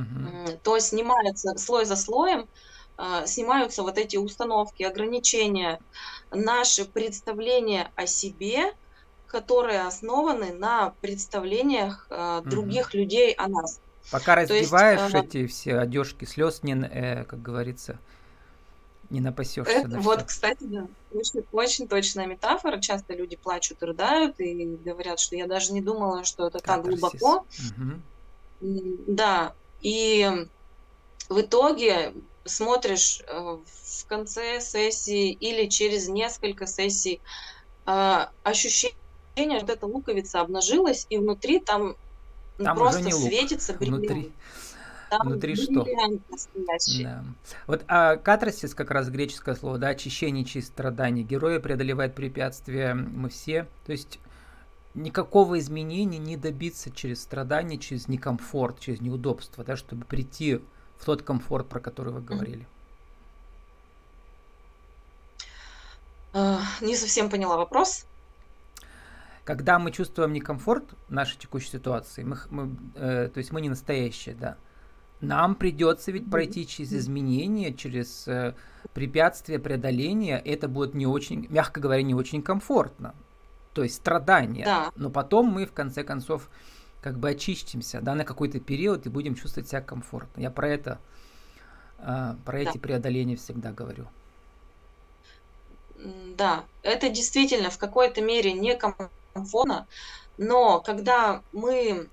угу. 0.00 0.58
то 0.62 0.78
снимается 0.78 1.56
слой 1.58 1.84
за 1.84 1.96
слоем, 1.96 2.48
а, 2.96 3.26
снимаются 3.26 3.82
вот 3.82 3.98
эти 3.98 4.16
установки, 4.16 4.82
ограничения, 4.82 5.80
наши 6.30 6.84
представления 6.84 7.90
о 7.96 8.06
себе, 8.06 8.74
которые 9.26 9.82
основаны 9.82 10.52
на 10.52 10.90
представлениях 11.00 12.06
э, 12.10 12.42
других 12.44 12.88
угу. 12.88 12.98
людей 12.98 13.32
о 13.32 13.48
нас. 13.48 13.80
Пока 14.10 14.34
раздеваешь 14.34 15.12
есть, 15.12 15.14
эти 15.14 15.46
все 15.46 15.78
одежки 15.78 16.26
слез, 16.26 16.62
не, 16.62 16.74
э, 16.74 17.24
как 17.24 17.40
говорится, 17.40 17.98
не 19.08 19.20
напасешься. 19.20 19.72
Это, 19.72 20.00
вот, 20.00 20.22
кстати, 20.24 20.64
да, 20.64 20.86
очень, 21.12 21.44
очень 21.52 21.88
точная 21.88 22.26
метафора. 22.26 22.80
Часто 22.80 23.14
люди 23.14 23.36
плачут 23.36 23.82
и 23.82 23.86
рыдают 23.86 24.38
и 24.38 24.76
говорят, 24.84 25.18
что 25.18 25.36
я 25.36 25.46
даже 25.46 25.72
не 25.72 25.80
думала, 25.80 26.24
что 26.24 26.48
это 26.48 26.58
Катарсис. 26.58 27.00
так 27.00 27.12
глубоко. 27.20 27.46
Угу. 28.60 29.04
Да, 29.06 29.54
и 29.82 30.46
в 31.28 31.40
итоге 31.40 32.14
смотришь 32.44 33.22
э, 33.26 33.58
в 33.64 34.06
конце 34.06 34.60
сессии 34.60 35.30
или 35.30 35.68
через 35.68 36.08
несколько 36.08 36.66
сессий 36.66 37.20
э, 37.86 38.26
ощущение 38.42 38.96
что 39.34 39.72
эта 39.72 39.86
луковица 39.86 40.40
обнажилась, 40.40 41.06
и 41.08 41.18
внутри 41.18 41.60
там, 41.60 41.96
там 42.58 42.76
просто 42.76 43.10
светится 43.10 43.74
бриллиант. 43.74 44.04
Внутри. 44.04 44.32
Там 45.10 45.28
Внутри 45.28 45.56
что? 45.56 45.86
Да. 47.02 47.24
Вот 47.66 47.84
а 47.86 48.16
катарсис, 48.16 48.74
как 48.74 48.90
раз 48.90 49.10
греческое 49.10 49.54
слово, 49.54 49.76
да, 49.76 49.88
очищение 49.88 50.44
через 50.44 50.68
страдания. 50.68 51.22
Герои 51.22 51.58
преодолевают 51.58 52.14
препятствия, 52.14 52.94
мы 52.94 53.28
все. 53.28 53.66
То 53.84 53.92
есть 53.92 54.18
никакого 54.94 55.58
изменения 55.58 56.18
не 56.18 56.36
добиться 56.36 56.90
через 56.90 57.22
страдания, 57.22 57.78
через 57.78 58.08
некомфорт, 58.08 58.80
через 58.80 59.00
неудобство, 59.00 59.64
да, 59.64 59.76
чтобы 59.76 60.04
прийти 60.04 60.60
в 60.98 61.04
тот 61.04 61.22
комфорт, 61.22 61.68
про 61.68 61.80
который 61.80 62.12
вы 62.12 62.20
говорили. 62.20 62.66
Не 66.80 66.96
совсем 66.96 67.28
поняла 67.28 67.56
вопрос. 67.56 68.06
Когда 69.44 69.78
мы 69.78 69.90
чувствуем 69.90 70.32
некомфорт 70.32 70.84
в 71.08 71.12
нашей 71.12 71.36
текущей 71.36 71.70
ситуации, 71.70 72.22
мы, 72.22 72.38
мы, 72.50 72.76
э, 72.94 73.28
то 73.28 73.38
есть 73.38 73.50
мы 73.50 73.60
не 73.60 73.68
настоящие, 73.68 74.36
да, 74.36 74.56
нам 75.20 75.56
придется 75.56 76.12
ведь 76.12 76.30
пройти 76.30 76.66
через 76.66 76.92
изменения, 76.92 77.74
через 77.74 78.26
э, 78.28 78.54
препятствия, 78.94 79.58
преодоления. 79.58 80.38
Это 80.38 80.68
будет 80.68 80.94
не 80.94 81.06
очень, 81.06 81.46
мягко 81.50 81.80
говоря, 81.80 82.02
не 82.02 82.14
очень 82.14 82.42
комфортно. 82.42 83.14
То 83.72 83.82
есть 83.82 83.96
страдания. 83.96 84.64
Да. 84.64 84.92
Но 84.96 85.10
потом 85.10 85.46
мы, 85.46 85.66
в 85.66 85.72
конце 85.72 86.04
концов, 86.04 86.48
как 87.00 87.18
бы 87.18 87.30
очистимся, 87.30 88.00
да, 88.00 88.14
на 88.14 88.24
какой-то 88.24 88.60
период 88.60 89.06
и 89.06 89.08
будем 89.08 89.34
чувствовать 89.34 89.68
себя 89.68 89.80
комфортно. 89.80 90.40
Я 90.40 90.50
про 90.50 90.68
это, 90.68 90.98
э, 91.98 92.34
про 92.44 92.52
да. 92.52 92.70
эти 92.70 92.78
преодоления 92.78 93.36
всегда 93.36 93.72
говорю. 93.72 94.06
Да, 96.36 96.64
это 96.82 97.08
действительно 97.08 97.70
в 97.70 97.78
какой-то 97.78 98.20
мере 98.22 98.52
некомфортно 98.52 99.10
комфортно, 99.32 99.86
но 100.38 100.80
когда 100.80 101.42
мы 101.52 102.08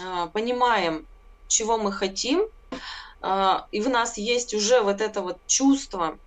а, 0.00 0.26
понимаем, 0.28 1.06
чего 1.48 1.78
мы 1.78 1.92
хотим, 1.92 2.46
а, 3.20 3.66
и 3.70 3.80
в 3.80 3.88
нас 3.88 4.18
есть 4.18 4.54
уже 4.54 4.80
вот 4.80 5.00
это 5.00 5.22
вот 5.22 5.38
чувство, 5.46 6.18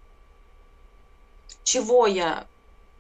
чего 1.64 2.08
я 2.08 2.46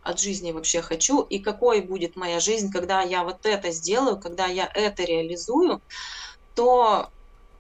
от 0.08 0.20
жизни 0.20 0.52
вообще 0.52 0.82
хочу 0.82 1.22
и 1.22 1.40
какой 1.40 1.82
будет 1.82 2.16
моя 2.16 2.40
жизнь, 2.40 2.72
когда 2.72 3.02
я 3.02 3.24
вот 3.24 3.46
это 3.46 3.72
сделаю, 3.72 4.18
когда 4.18 4.46
я 4.46 4.70
это 4.74 5.04
реализую, 5.04 5.82
то 6.56 7.10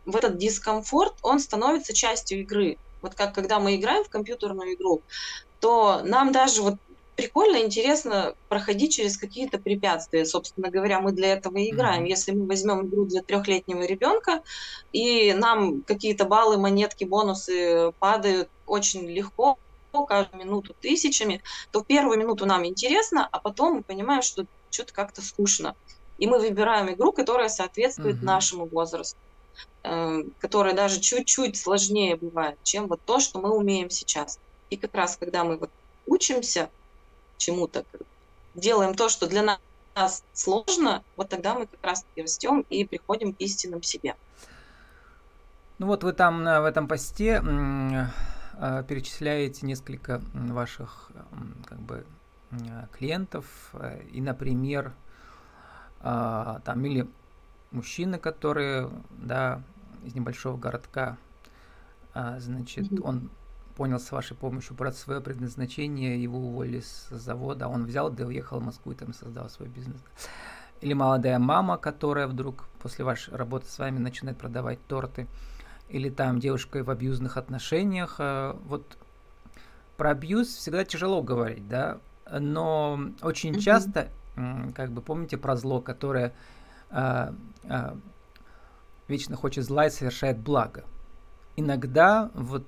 в 0.05 0.15
этот 0.15 0.37
дискомфорт 0.37 1.13
он 1.21 1.39
становится 1.39 1.93
частью 1.93 2.39
игры. 2.41 2.77
Вот 3.01 3.15
как 3.15 3.35
когда 3.35 3.59
мы 3.59 3.75
играем 3.75 4.05
в 4.05 4.09
компьютерную 4.09 4.75
игру, 4.75 5.01
то 5.59 6.01
нам 6.03 6.31
даже 6.31 6.61
вот 6.61 6.75
прикольно, 7.17 7.57
интересно 7.57 8.35
проходить 8.47 8.93
через 8.93 9.17
какие-то 9.17 9.57
препятствия. 9.57 10.23
Собственно 10.25 10.69
говоря, 10.69 11.01
мы 11.01 11.11
для 11.11 11.33
этого 11.33 11.57
и 11.57 11.71
играем. 11.71 12.05
Mm-hmm. 12.05 12.09
Если 12.09 12.31
мы 12.31 12.45
возьмем 12.45 12.87
игру 12.87 13.05
для 13.05 13.23
трехлетнего 13.23 13.81
ребенка, 13.81 14.41
и 14.93 15.33
нам 15.33 15.81
какие-то 15.81 16.25
баллы, 16.25 16.57
монетки, 16.57 17.03
бонусы 17.03 17.91
падают 17.99 18.49
очень 18.67 19.09
легко, 19.09 19.57
каждую 20.05 20.43
минуту 20.43 20.75
тысячами, 20.79 21.41
то 21.71 21.83
первую 21.83 22.17
минуту 22.17 22.45
нам 22.45 22.65
интересно, 22.65 23.27
а 23.31 23.39
потом 23.39 23.75
мы 23.75 23.83
понимаем, 23.83 24.21
что 24.21 24.45
что-то 24.69 24.93
как-то 24.93 25.21
скучно. 25.21 25.75
И 26.17 26.27
мы 26.27 26.39
выбираем 26.39 26.91
игру, 26.91 27.11
которая 27.11 27.49
соответствует 27.49 28.17
mm-hmm. 28.17 28.25
нашему 28.25 28.65
возрасту, 28.65 29.19
э, 29.83 30.23
которая 30.39 30.73
даже 30.73 30.99
чуть-чуть 30.99 31.57
сложнее 31.57 32.15
бывает, 32.15 32.57
чем 32.63 32.87
вот 32.87 32.99
то, 33.05 33.19
что 33.19 33.39
мы 33.39 33.55
умеем 33.55 33.89
сейчас. 33.89 34.39
И 34.69 34.77
как 34.77 34.93
раз, 34.95 35.17
когда 35.17 35.43
мы 35.43 35.57
вот 35.57 35.69
учимся, 36.05 36.69
чему-то, 37.37 37.85
делаем 38.55 38.95
то, 38.95 39.09
что 39.09 39.27
для 39.27 39.59
нас 39.95 40.23
сложно, 40.33 41.03
вот 41.15 41.29
тогда 41.29 41.53
мы 41.53 41.67
как 41.67 41.79
раз 41.83 42.03
таки 42.03 42.23
растем 42.23 42.65
и 42.69 42.83
приходим 42.83 43.33
к 43.33 43.39
истинным 43.39 43.83
себе. 43.83 44.15
Ну 45.79 45.87
вот 45.87 46.03
вы 46.03 46.13
там 46.13 46.47
э, 46.47 46.59
в 46.59 46.65
этом 46.65 46.87
посте 46.87 47.41
перечисляете 48.87 49.65
несколько 49.65 50.21
ваших 50.33 51.11
как 51.65 51.79
бы 51.79 52.05
клиентов 52.93 53.45
э, 53.73 54.03
и, 54.11 54.21
например, 54.21 54.93
там 56.01 56.85
или 56.85 57.09
мужчины, 57.71 58.17
которые, 58.17 58.89
да, 59.11 59.61
из 60.05 60.15
небольшого 60.15 60.57
городка, 60.57 61.17
значит, 62.13 62.91
mm-hmm. 62.91 63.01
он 63.03 63.29
понял 63.75 63.99
с 63.99 64.11
вашей 64.11 64.35
помощью 64.35 64.75
брать 64.75 64.97
свое 64.97 65.21
предназначение, 65.21 66.21
его 66.21 66.39
уволили 66.39 66.81
с 66.81 67.09
завода, 67.11 67.67
он 67.67 67.85
взял, 67.85 68.09
да 68.09 68.25
уехал 68.25 68.59
в 68.59 68.65
Москву 68.65 68.91
и 68.91 68.95
там 68.95 69.13
создал 69.13 69.49
свой 69.49 69.69
бизнес. 69.69 70.01
Или 70.81 70.93
молодая 70.93 71.39
мама, 71.39 71.77
которая 71.77 72.27
вдруг 72.27 72.65
после 72.81 73.05
вашей 73.05 73.35
работы 73.35 73.67
с 73.67 73.77
вами 73.79 73.99
начинает 73.99 74.37
продавать 74.37 74.79
торты. 74.87 75.27
Или 75.89 76.09
там 76.09 76.39
девушка 76.39 76.83
в 76.83 76.89
абьюзных 76.89 77.37
отношениях. 77.37 78.15
Э, 78.19 78.55
вот 78.65 78.97
про 79.97 80.11
абьюз 80.11 80.47
всегда 80.47 80.85
тяжело 80.85 81.21
говорить, 81.21 81.67
да, 81.67 81.99
но 82.31 82.99
очень 83.21 83.53
mm-hmm. 83.53 83.59
часто, 83.59 84.09
как 84.75 84.91
бы 84.91 85.01
помните 85.01 85.37
про 85.37 85.55
зло, 85.55 85.81
которое 85.81 86.33
а, 86.89 87.33
а, 87.67 87.97
вечно 89.07 89.35
хочет 89.35 89.65
зла 89.65 89.87
и 89.87 89.89
совершает 89.89 90.37
благо. 90.37 90.83
Иногда 91.55 92.29
вот 92.35 92.65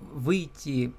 выйти 0.00 0.92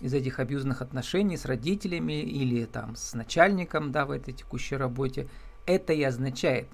из 0.00 0.14
этих 0.14 0.40
абьюзных 0.40 0.82
отношений 0.82 1.36
с 1.36 1.44
родителями 1.44 2.22
или 2.22 2.64
там 2.64 2.96
с 2.96 3.14
начальником, 3.14 3.92
да, 3.92 4.06
в 4.06 4.10
этой 4.10 4.32
текущей 4.32 4.76
работе, 4.76 5.28
это 5.66 5.92
и 5.92 6.02
означает, 6.02 6.68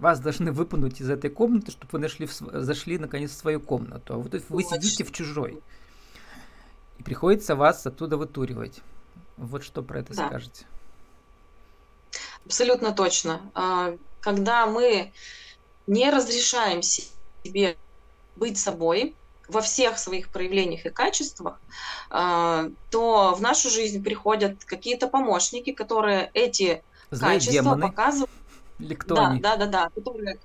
вас 0.00 0.20
должны 0.20 0.50
выпнуть 0.50 1.00
из 1.00 1.10
этой 1.10 1.30
комнаты, 1.30 1.72
чтобы 1.72 1.88
вы 1.92 1.98
нашли 1.98 2.26
в, 2.26 2.32
зашли 2.32 2.98
наконец 2.98 3.30
в 3.30 3.36
свою 3.36 3.60
комнату. 3.60 4.14
А 4.14 4.16
вот 4.16 4.34
вы 4.48 4.64
сидите 4.64 5.04
в 5.04 5.12
чужой. 5.12 5.60
И 6.98 7.02
приходится 7.02 7.54
вас 7.54 7.86
оттуда 7.86 8.16
вытуривать. 8.16 8.80
Вот 9.36 9.62
что 9.62 9.82
про 9.82 10.00
это 10.00 10.14
да. 10.14 10.26
скажете. 10.26 10.66
Абсолютно 12.44 12.92
точно. 12.92 13.40
А, 13.54 13.94
когда 14.20 14.66
мы 14.66 15.12
не 15.86 16.10
разрешаем 16.10 16.82
себе 16.82 17.76
быть 18.36 18.58
собой, 18.58 19.14
во 19.50 19.60
всех 19.60 19.98
своих 19.98 20.28
проявлениях 20.28 20.86
и 20.86 20.90
качествах, 20.90 21.60
а, 22.08 22.70
то 22.90 23.34
в 23.34 23.40
нашу 23.40 23.68
жизнь 23.68 24.02
приходят 24.02 24.64
какие-то 24.64 25.08
помощники, 25.08 25.72
которые 25.72 26.30
эти 26.34 26.82
Злые 27.10 27.34
качества 27.34 27.52
демоны. 27.52 27.82
показывают. 27.82 28.30
Или 28.80 28.94
кто 28.94 29.14
да, 29.14 29.28
они? 29.28 29.40
да, 29.40 29.56
да, 29.56 29.66
да, 29.66 29.90
которые, 29.94 30.40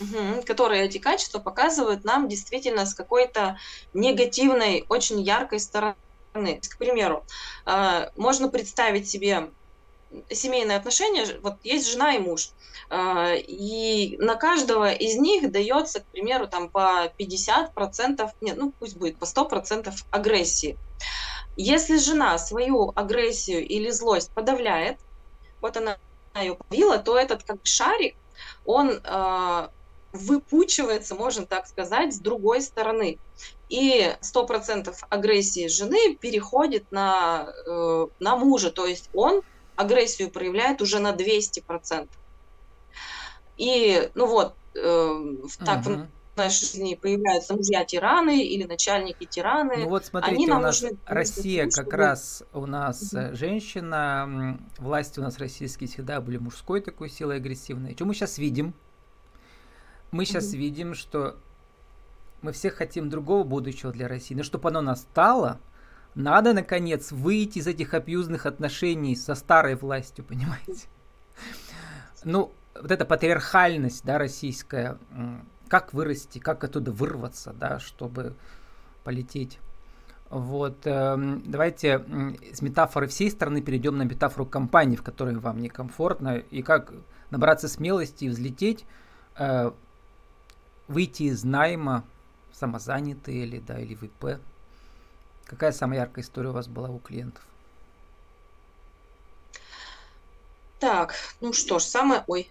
угу, 0.00 0.42
которые 0.46 0.84
эти 0.84 0.98
качества 0.98 1.38
показывают 1.38 2.04
нам 2.04 2.28
действительно 2.28 2.86
с 2.86 2.94
какой-то 2.94 3.58
негативной, 3.92 4.84
очень 4.88 5.20
яркой 5.20 5.60
стороны. 5.60 5.96
К 6.34 6.78
примеру, 6.78 7.24
а, 7.64 8.10
можно 8.16 8.48
представить 8.48 9.08
себе 9.08 9.50
семейные 10.30 10.78
отношения, 10.78 11.26
вот 11.42 11.56
есть 11.62 11.90
жена 11.90 12.14
и 12.14 12.18
муж, 12.18 12.50
а, 12.90 13.34
и 13.34 14.16
на 14.18 14.36
каждого 14.36 14.90
из 14.90 15.16
них 15.16 15.50
дается, 15.50 16.00
к 16.00 16.10
примеру, 16.10 16.48
там 16.48 16.70
по 16.70 17.12
50%, 17.18 18.30
нет, 18.40 18.56
ну 18.56 18.72
пусть 18.78 18.96
будет 18.96 19.18
по 19.18 19.26
100% 19.26 19.92
агрессии. 20.10 20.78
Если 21.56 21.98
жена 21.98 22.38
свою 22.38 22.92
агрессию 22.94 23.66
или 23.66 23.90
злость 23.90 24.32
подавляет, 24.32 24.98
вот 25.60 25.76
она 25.76 25.98
ее 26.40 26.54
подавила, 26.54 26.98
то 26.98 27.18
этот 27.18 27.42
как 27.44 27.58
шарик, 27.64 28.16
он 28.64 29.00
э, 29.02 29.68
выпучивается, 30.12 31.14
можно 31.14 31.46
так 31.46 31.66
сказать, 31.66 32.14
с 32.14 32.18
другой 32.18 32.62
стороны. 32.62 33.18
И 33.68 34.14
100% 34.20 34.94
агрессии 35.10 35.68
жены 35.68 36.16
переходит 36.16 36.90
на, 36.90 37.48
э, 37.66 38.06
на 38.18 38.36
мужа, 38.36 38.70
то 38.70 38.86
есть 38.86 39.10
он 39.12 39.42
агрессию 39.76 40.30
проявляет 40.30 40.82
уже 40.82 40.98
на 40.98 41.12
200%. 41.12 42.08
И, 43.56 44.10
ну 44.14 44.26
вот, 44.26 44.54
э, 44.74 45.34
так 45.64 45.86
угу. 45.86 46.06
Нашей 46.38 46.66
жизни 46.66 46.94
появляются 46.94 47.54
мужья-тираны 47.54 48.42
или 48.42 48.64
начальники-тираны. 48.64 49.76
Ну 49.78 49.88
вот 49.88 50.06
смотрите, 50.06 50.36
Они 50.36 50.46
нам 50.46 50.60
у 50.60 50.62
нас 50.62 50.80
нужны... 50.82 50.98
Россия 51.06 51.68
как 51.68 51.92
раз 51.92 52.42
у 52.52 52.66
нас 52.66 53.12
угу. 53.12 53.36
женщина, 53.36 54.58
власти 54.78 55.20
у 55.20 55.22
нас 55.22 55.38
российские 55.38 55.88
всегда 55.88 56.20
были 56.20 56.38
мужской 56.38 56.80
такой 56.80 57.10
силой 57.10 57.36
агрессивной. 57.36 57.94
Что 57.94 58.04
мы 58.04 58.14
сейчас 58.14 58.38
видим? 58.38 58.74
Мы 60.10 60.24
сейчас 60.24 60.48
угу. 60.48 60.56
видим, 60.56 60.94
что 60.94 61.36
мы 62.40 62.52
все 62.52 62.70
хотим 62.70 63.10
другого 63.10 63.44
будущего 63.44 63.92
для 63.92 64.08
России, 64.08 64.34
но 64.34 64.42
чтобы 64.42 64.68
оно 64.68 64.80
настало, 64.80 65.60
надо, 66.14 66.52
наконец, 66.52 67.12
выйти 67.12 67.58
из 67.58 67.66
этих 67.66 67.94
абьюзных 67.94 68.46
отношений 68.46 69.14
со 69.16 69.34
старой 69.34 69.74
властью, 69.74 70.24
понимаете? 70.24 70.88
Ну, 72.24 72.52
вот 72.80 72.90
эта 72.90 73.04
патриархальность, 73.04 74.04
да, 74.04 74.18
российская, 74.18 74.98
как 75.68 75.92
вырасти, 75.92 76.38
как 76.38 76.64
оттуда 76.64 76.92
вырваться, 76.92 77.52
да, 77.52 77.78
чтобы 77.78 78.34
полететь. 79.04 79.58
Вот, 80.30 80.86
э, 80.86 81.16
давайте 81.46 82.04
с 82.52 82.60
метафоры 82.60 83.06
всей 83.06 83.30
страны 83.30 83.62
перейдем 83.62 83.96
на 83.96 84.02
метафору 84.02 84.44
компании, 84.44 84.96
в 84.96 85.02
которой 85.02 85.34
вам 85.36 85.62
некомфортно, 85.62 86.36
и 86.38 86.62
как 86.62 86.92
набраться 87.30 87.68
смелости 87.68 88.24
и 88.24 88.28
взлететь, 88.28 88.84
э, 89.36 89.70
выйти 90.86 91.24
из 91.24 91.44
найма, 91.44 92.04
самозанятые 92.52 93.44
или, 93.44 93.58
да, 93.60 93.78
или 93.78 93.94
ВП. 93.94 94.40
Какая 95.46 95.72
самая 95.72 96.00
яркая 96.00 96.22
история 96.22 96.50
у 96.50 96.52
вас 96.52 96.68
была 96.68 96.90
у 96.90 96.98
клиентов? 96.98 97.42
Так, 100.78 101.14
ну 101.40 101.52
что 101.52 101.78
ж, 101.78 101.82
самое... 101.82 102.22
Ой, 102.26 102.50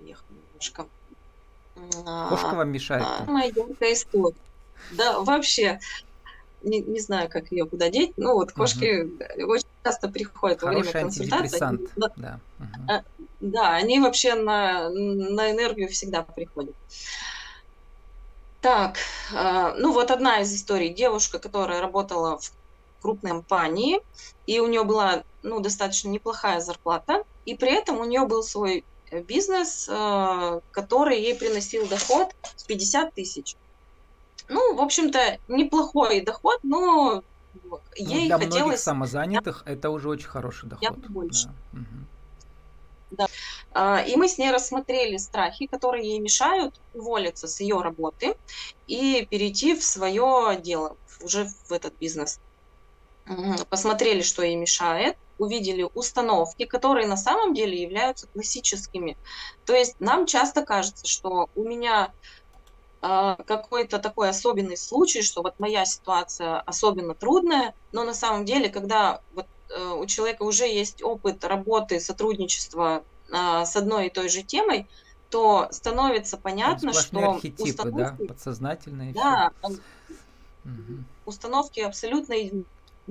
немножко. 0.00 0.86
Кошка 2.28 2.54
вам 2.54 2.70
мешает? 2.70 3.04
А, 3.04 3.24
моя 3.24 3.46
яркая 3.46 3.92
история. 3.92 4.36
Да, 4.92 5.20
вообще, 5.20 5.80
не, 6.62 6.80
не 6.80 7.00
знаю, 7.00 7.28
как 7.28 7.50
ее 7.52 7.66
куда 7.66 7.90
деть. 7.90 8.12
Ну, 8.16 8.34
вот 8.34 8.52
кошки 8.52 9.02
угу. 9.02 9.52
очень 9.52 9.66
часто 9.82 10.08
приходят 10.08 10.60
Хороший 10.60 10.76
во 10.76 10.82
время 10.82 11.00
консультации. 11.00 11.58
Да, 11.96 12.10
да. 12.16 12.40
Угу. 12.58 13.02
да, 13.40 13.74
они 13.74 14.00
вообще 14.00 14.34
на, 14.34 14.88
на 14.90 15.50
энергию 15.50 15.88
всегда 15.88 16.22
приходят. 16.22 16.74
Так, 18.60 18.96
а, 19.34 19.74
ну 19.74 19.92
вот 19.92 20.10
одна 20.10 20.40
из 20.40 20.54
историй. 20.54 20.88
Девушка, 20.88 21.38
которая 21.38 21.80
работала 21.80 22.38
в 22.38 22.52
крупной 23.02 23.32
компании, 23.32 24.00
и 24.46 24.60
у 24.60 24.66
нее 24.66 24.84
была 24.84 25.24
ну, 25.42 25.60
достаточно 25.60 26.08
неплохая 26.08 26.60
зарплата, 26.60 27.24
и 27.44 27.54
при 27.54 27.70
этом 27.70 27.98
у 27.98 28.04
нее 28.04 28.24
был 28.24 28.42
свой 28.42 28.78
э, 28.78 28.82
бизнес, 29.12 29.88
а, 29.90 30.60
который 30.70 31.20
ей 31.20 31.34
приносил 31.34 31.86
доход 31.86 32.34
в 32.56 32.66
50 32.66 33.14
тысяч. 33.14 33.56
Ну, 34.48 34.76
в 34.76 34.80
общем-то, 34.80 35.38
неплохой 35.48 36.20
доход, 36.20 36.58
но 36.62 37.22
ну, 37.62 37.80
ей 37.96 38.26
для 38.26 38.38
хотелось... 38.38 38.60
многих 38.60 38.78
самозанятых 38.78 39.62
это 39.66 39.90
уже 39.90 40.08
очень 40.08 40.28
хороший 40.28 40.68
доход. 40.68 40.82
Я 40.82 40.90
больше. 40.90 41.50
Да. 41.72 41.78
Угу. 41.78 41.86
Да. 43.10 43.26
А, 43.72 44.00
и 44.02 44.16
мы 44.16 44.28
с 44.28 44.38
ней 44.38 44.50
рассмотрели 44.50 45.16
страхи, 45.16 45.66
которые 45.66 46.08
ей 46.08 46.18
мешают 46.18 46.80
уволиться 46.92 47.46
с 47.46 47.60
ее 47.60 47.80
работы 47.80 48.36
и 48.86 49.26
перейти 49.30 49.74
в 49.74 49.84
свое 49.84 50.60
дело, 50.60 50.96
уже 51.22 51.48
в 51.68 51.72
этот 51.72 51.94
бизнес. 51.98 52.40
Посмотрели, 53.70 54.22
что 54.22 54.42
ей 54.42 54.56
мешает, 54.56 55.16
увидели 55.38 55.88
установки, 55.94 56.64
которые 56.64 57.06
на 57.06 57.16
самом 57.16 57.54
деле 57.54 57.80
являются 57.80 58.28
классическими. 58.32 59.16
То 59.64 59.74
есть 59.74 59.94
нам 59.98 60.26
часто 60.26 60.64
кажется, 60.64 61.06
что 61.08 61.48
у 61.54 61.64
меня 61.64 62.12
а, 63.00 63.36
какой-то 63.44 63.98
такой 63.98 64.28
особенный 64.28 64.76
случай, 64.76 65.22
что 65.22 65.42
вот 65.42 65.54
моя 65.58 65.84
ситуация 65.84 66.60
особенно 66.60 67.14
трудная, 67.14 67.74
но 67.92 68.04
на 68.04 68.14
самом 68.14 68.44
деле, 68.44 68.68
когда 68.68 69.20
вот 69.30 69.46
Э, 69.74 69.92
у 69.92 70.06
человека 70.06 70.42
уже 70.42 70.66
есть 70.66 71.02
опыт 71.02 71.44
работы, 71.44 72.00
сотрудничества 72.00 73.04
а, 73.32 73.64
с 73.64 73.76
одной 73.76 74.06
и 74.06 74.10
той 74.10 74.28
же 74.28 74.42
темой, 74.42 74.88
то 75.30 75.68
становится 75.70 76.36
понятно, 76.36 76.92
что 76.92 77.32
архетипы, 77.32 77.62
установки, 77.62 78.22
да, 78.22 78.26
подсознательные. 78.28 79.14
Да, 79.14 79.50
угу. 80.62 81.04
установки 81.24 81.80
абсолютно 81.80 82.34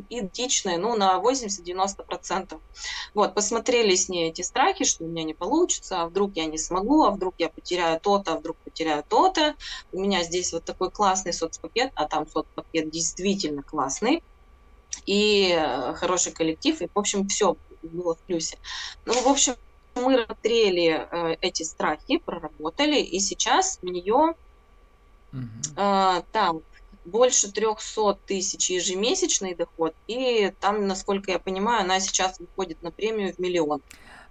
идентичные, 0.10 0.78
ну, 0.78 0.96
на 0.96 1.20
80-90%. 1.20 2.60
Вот, 3.14 3.34
посмотрели 3.34 3.96
с 3.96 4.10
ней 4.10 4.30
эти 4.30 4.42
страхи, 4.42 4.86
что 4.86 5.04
у 5.04 5.08
меня 5.08 5.24
не 5.24 5.34
получится, 5.34 6.02
а 6.02 6.06
вдруг 6.08 6.36
я 6.36 6.46
не 6.46 6.58
смогу, 6.58 7.04
а 7.04 7.12
вдруг 7.12 7.36
я 7.38 7.50
потеряю 7.50 8.00
то-то, 8.00 8.34
а 8.34 8.38
вдруг 8.38 8.58
потеряю 8.58 9.04
то-то. 9.08 9.56
У 9.92 10.00
меня 10.00 10.24
здесь 10.24 10.54
вот 10.54 10.66
такой 10.66 10.92
классный 10.92 11.34
соцпакет, 11.34 11.92
а 11.96 12.08
там 12.08 12.28
соцпакет 12.28 12.90
действительно 12.90 13.64
классный 13.64 14.24
и 15.06 15.56
э, 15.58 15.94
хороший 15.96 16.32
коллектив, 16.32 16.82
и, 16.82 16.88
в 16.94 16.98
общем, 16.98 17.28
все 17.28 17.58
было 17.82 18.16
в 18.16 18.20
плюсе. 18.20 18.58
Ну, 19.06 19.14
в 19.14 19.28
общем, 19.28 19.56
мы 19.96 20.18
рассмотрели 20.18 21.08
э, 21.10 21.38
эти 21.42 21.64
страхи, 21.64 22.18
проработали, 22.18 23.00
и 23.00 23.20
сейчас 23.20 23.80
у 23.82 23.88
нее 23.88 24.36
угу. 25.34 25.42
э, 25.78 26.22
там 26.32 26.62
больше 27.06 27.52
300 27.52 28.20
тысяч 28.26 28.70
ежемесячный 28.70 29.56
доход, 29.56 29.94
и 30.08 30.54
там, 30.60 30.88
насколько 30.88 31.32
я 31.32 31.40
понимаю, 31.40 31.82
она 31.84 32.00
сейчас 32.00 32.40
выходит 32.40 32.82
на 32.82 32.92
премию 32.92 33.34
в 33.34 33.40
миллион. 33.40 33.82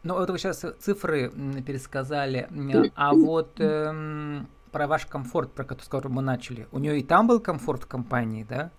Ну, 0.02 0.18
это 0.18 0.32
вы 0.32 0.38
сейчас 0.38 0.64
цифры 0.80 1.30
пересказали, 1.64 2.48
а 2.96 3.14
вот 3.14 3.52
эм, 3.58 4.48
про 4.72 4.86
ваш 4.86 5.06
комфорт, 5.06 5.52
про 5.52 5.64
который 5.64 6.08
мы 6.08 6.22
начали, 6.22 6.66
у 6.72 6.78
нее 6.78 6.98
и 6.98 7.04
там 7.04 7.28
был 7.28 7.38
комфорт 7.40 7.84
в 7.84 7.86
компании, 7.86 8.44
да? 8.48 8.72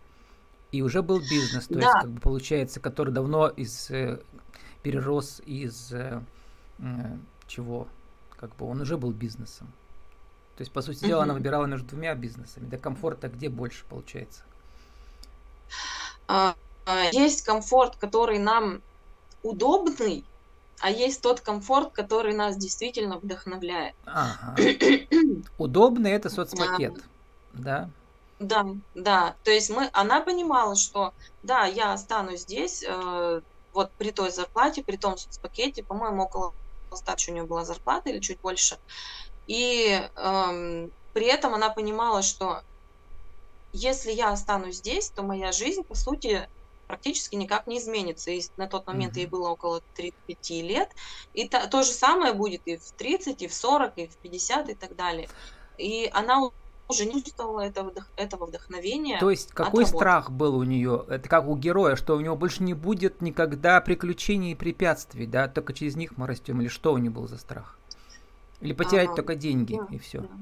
И 0.72 0.82
уже 0.82 1.04
был 1.04 1.20
бизнес, 1.20 1.68
то 1.68 1.76
да. 1.76 1.82
есть, 1.82 1.94
как 2.02 2.10
бы 2.10 2.20
получается, 2.20 2.80
который 2.80 3.14
давно 3.14 3.48
из 3.48 3.92
э, 3.92 4.20
перерос 4.82 5.40
из 5.46 5.94
э, 5.94 6.20
э, 6.80 7.18
чего? 7.48 7.88
Как 8.36 8.56
бы 8.56 8.66
он 8.66 8.82
уже 8.82 8.98
был 8.98 9.12
бизнесом. 9.12 9.72
То 10.56 10.62
есть, 10.62 10.72
по 10.72 10.82
сути 10.82 11.06
дела, 11.06 11.24
она 11.24 11.34
выбирала 11.34 11.66
между 11.66 11.88
двумя 11.88 12.14
бизнесами. 12.14 12.66
До 12.66 12.78
комфорта 12.78 13.28
где 13.28 13.50
больше 13.50 13.86
получается? 13.86 14.44
А, 16.28 16.56
а, 16.86 17.06
есть 17.12 17.44
комфорт, 17.44 17.96
который 17.96 18.38
нам 18.38 18.82
удобный, 19.42 20.24
а 20.80 20.92
есть 20.92 21.22
тот 21.22 21.42
комфорт, 21.42 21.92
который 21.94 22.36
нас 22.36 22.56
действительно 22.58 23.18
вдохновляет. 23.18 23.96
Ага. 24.06 24.56
Удобный 25.58 26.12
это 26.12 26.30
соцпакет, 26.30 27.04
да? 27.54 27.90
Да, 28.40 28.66
да. 28.94 29.36
То 29.44 29.52
есть 29.52 29.70
мы, 29.70 29.90
она 29.94 30.22
понимала, 30.22 30.76
что 30.76 31.14
да, 31.44 31.66
я 31.66 31.94
останусь 31.94 32.42
здесь, 32.42 32.84
э, 32.86 33.42
вот 33.74 33.92
при 33.92 34.12
той 34.12 34.32
зарплате, 34.32 34.84
при 34.84 34.98
том 34.98 35.18
соцпакете, 35.18 35.84
по-моему, 35.84 36.24
около 36.24 36.54
100 36.92 37.14
у 37.30 37.32
нее 37.32 37.44
была 37.44 37.66
зарплата 37.66 38.10
или 38.10 38.20
чуть 38.20 38.40
больше. 38.42 38.78
И 39.48 40.02
э, 40.16 40.90
при 41.14 41.26
этом 41.26 41.54
она 41.54 41.70
понимала, 41.70 42.22
что 42.22 42.62
если 43.72 44.12
я 44.12 44.32
останусь 44.32 44.78
здесь, 44.78 45.10
то 45.10 45.24
моя 45.24 45.52
жизнь, 45.52 45.84
по 45.84 45.96
сути, 45.96 46.48
практически 46.88 47.36
никак 47.36 47.68
не 47.68 47.80
изменится. 47.80 48.32
И 48.32 48.42
на 48.58 48.68
тот 48.68 48.86
момент 48.88 49.16
mm-hmm. 49.16 49.20
ей 49.20 49.26
было 49.26 49.50
около 49.50 49.82
35 49.96 50.50
лет. 50.62 50.90
И 51.34 51.48
то, 51.48 51.68
то 51.68 51.84
же 51.84 51.92
самое 51.92 52.34
будет 52.34 52.62
и 52.66 52.78
в 52.78 52.92
30, 52.92 53.42
и 53.42 53.48
в 53.48 53.54
40, 53.54 53.98
и 53.98 54.08
в 54.08 54.16
50 54.18 54.70
и 54.70 54.76
так 54.76 54.96
далее. 54.96 55.28
И 55.78 56.10
она 56.14 56.50
уже 56.88 57.06
не 57.06 57.24
чувствовала 57.24 57.62
этого, 57.62 57.94
этого 58.16 58.46
вдохновения. 58.46 59.20
То 59.20 59.32
есть 59.32 59.52
какой 59.52 59.86
страх 59.86 60.30
был 60.30 60.56
у 60.56 60.64
нее? 60.64 61.06
Это 61.10 61.28
как 61.30 61.48
у 61.48 61.56
героя, 61.56 61.96
что 61.96 62.16
у 62.16 62.20
него 62.20 62.36
больше 62.36 62.64
не 62.64 62.74
будет 62.74 63.22
никогда 63.22 63.82
приключений 63.82 64.52
и 64.52 64.56
препятствий, 64.56 65.26
да? 65.26 65.48
Только 65.48 65.74
через 65.74 65.96
них 65.96 66.18
мы 66.18 66.28
растем. 66.28 66.62
Или 66.62 66.68
что 66.68 66.94
у 66.94 66.98
нее 66.98 67.12
был 67.12 67.28
за 67.28 67.38
страх? 67.38 67.80
Или 68.64 68.74
потерять 68.74 69.10
а, 69.12 69.16
только 69.16 69.36
деньги 69.36 69.74
да, 69.74 69.86
и 69.90 70.00
все? 70.00 70.22
Да. 70.22 70.38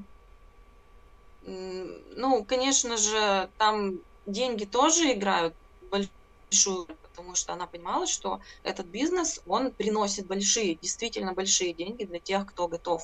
Ну, 1.41 2.45
конечно 2.45 2.97
же, 2.97 3.51
там 3.57 3.93
деньги 4.25 4.65
тоже 4.65 5.13
играют 5.13 5.55
большую 5.81 6.87
потому 7.01 7.35
что 7.35 7.53
она 7.53 7.67
понимала, 7.67 8.07
что 8.07 8.39
этот 8.63 8.87
бизнес, 8.87 9.39
он 9.45 9.75
приносит 9.75 10.27
большие, 10.27 10.77
действительно 10.77 11.33
большие 11.33 11.73
деньги 11.73 12.05
для 12.05 12.19
тех, 12.19 12.45
кто 12.45 12.67
готов 12.67 13.03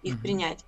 их 0.00 0.14
угу. 0.14 0.22
принять 0.22 0.64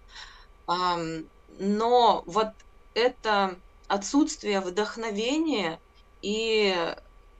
но 1.49 2.23
вот 2.27 2.49
это 2.95 3.63
отсутствие 3.89 4.61
вдохновения 4.61 5.81
и 6.21 6.75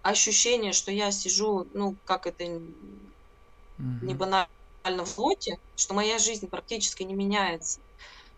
ощущение, 0.03 0.73
что 0.73 0.91
я 0.93 1.11
сижу, 1.13 1.65
ну, 1.73 1.99
как 2.05 2.27
это 2.27 2.45
не 4.01 4.15
банально 4.15 4.49
в 4.85 5.19
лоте, 5.19 5.59
что 5.77 5.95
моя 5.95 6.19
жизнь 6.19 6.49
практически 6.49 7.03
не 7.03 7.15
меняется. 7.15 7.81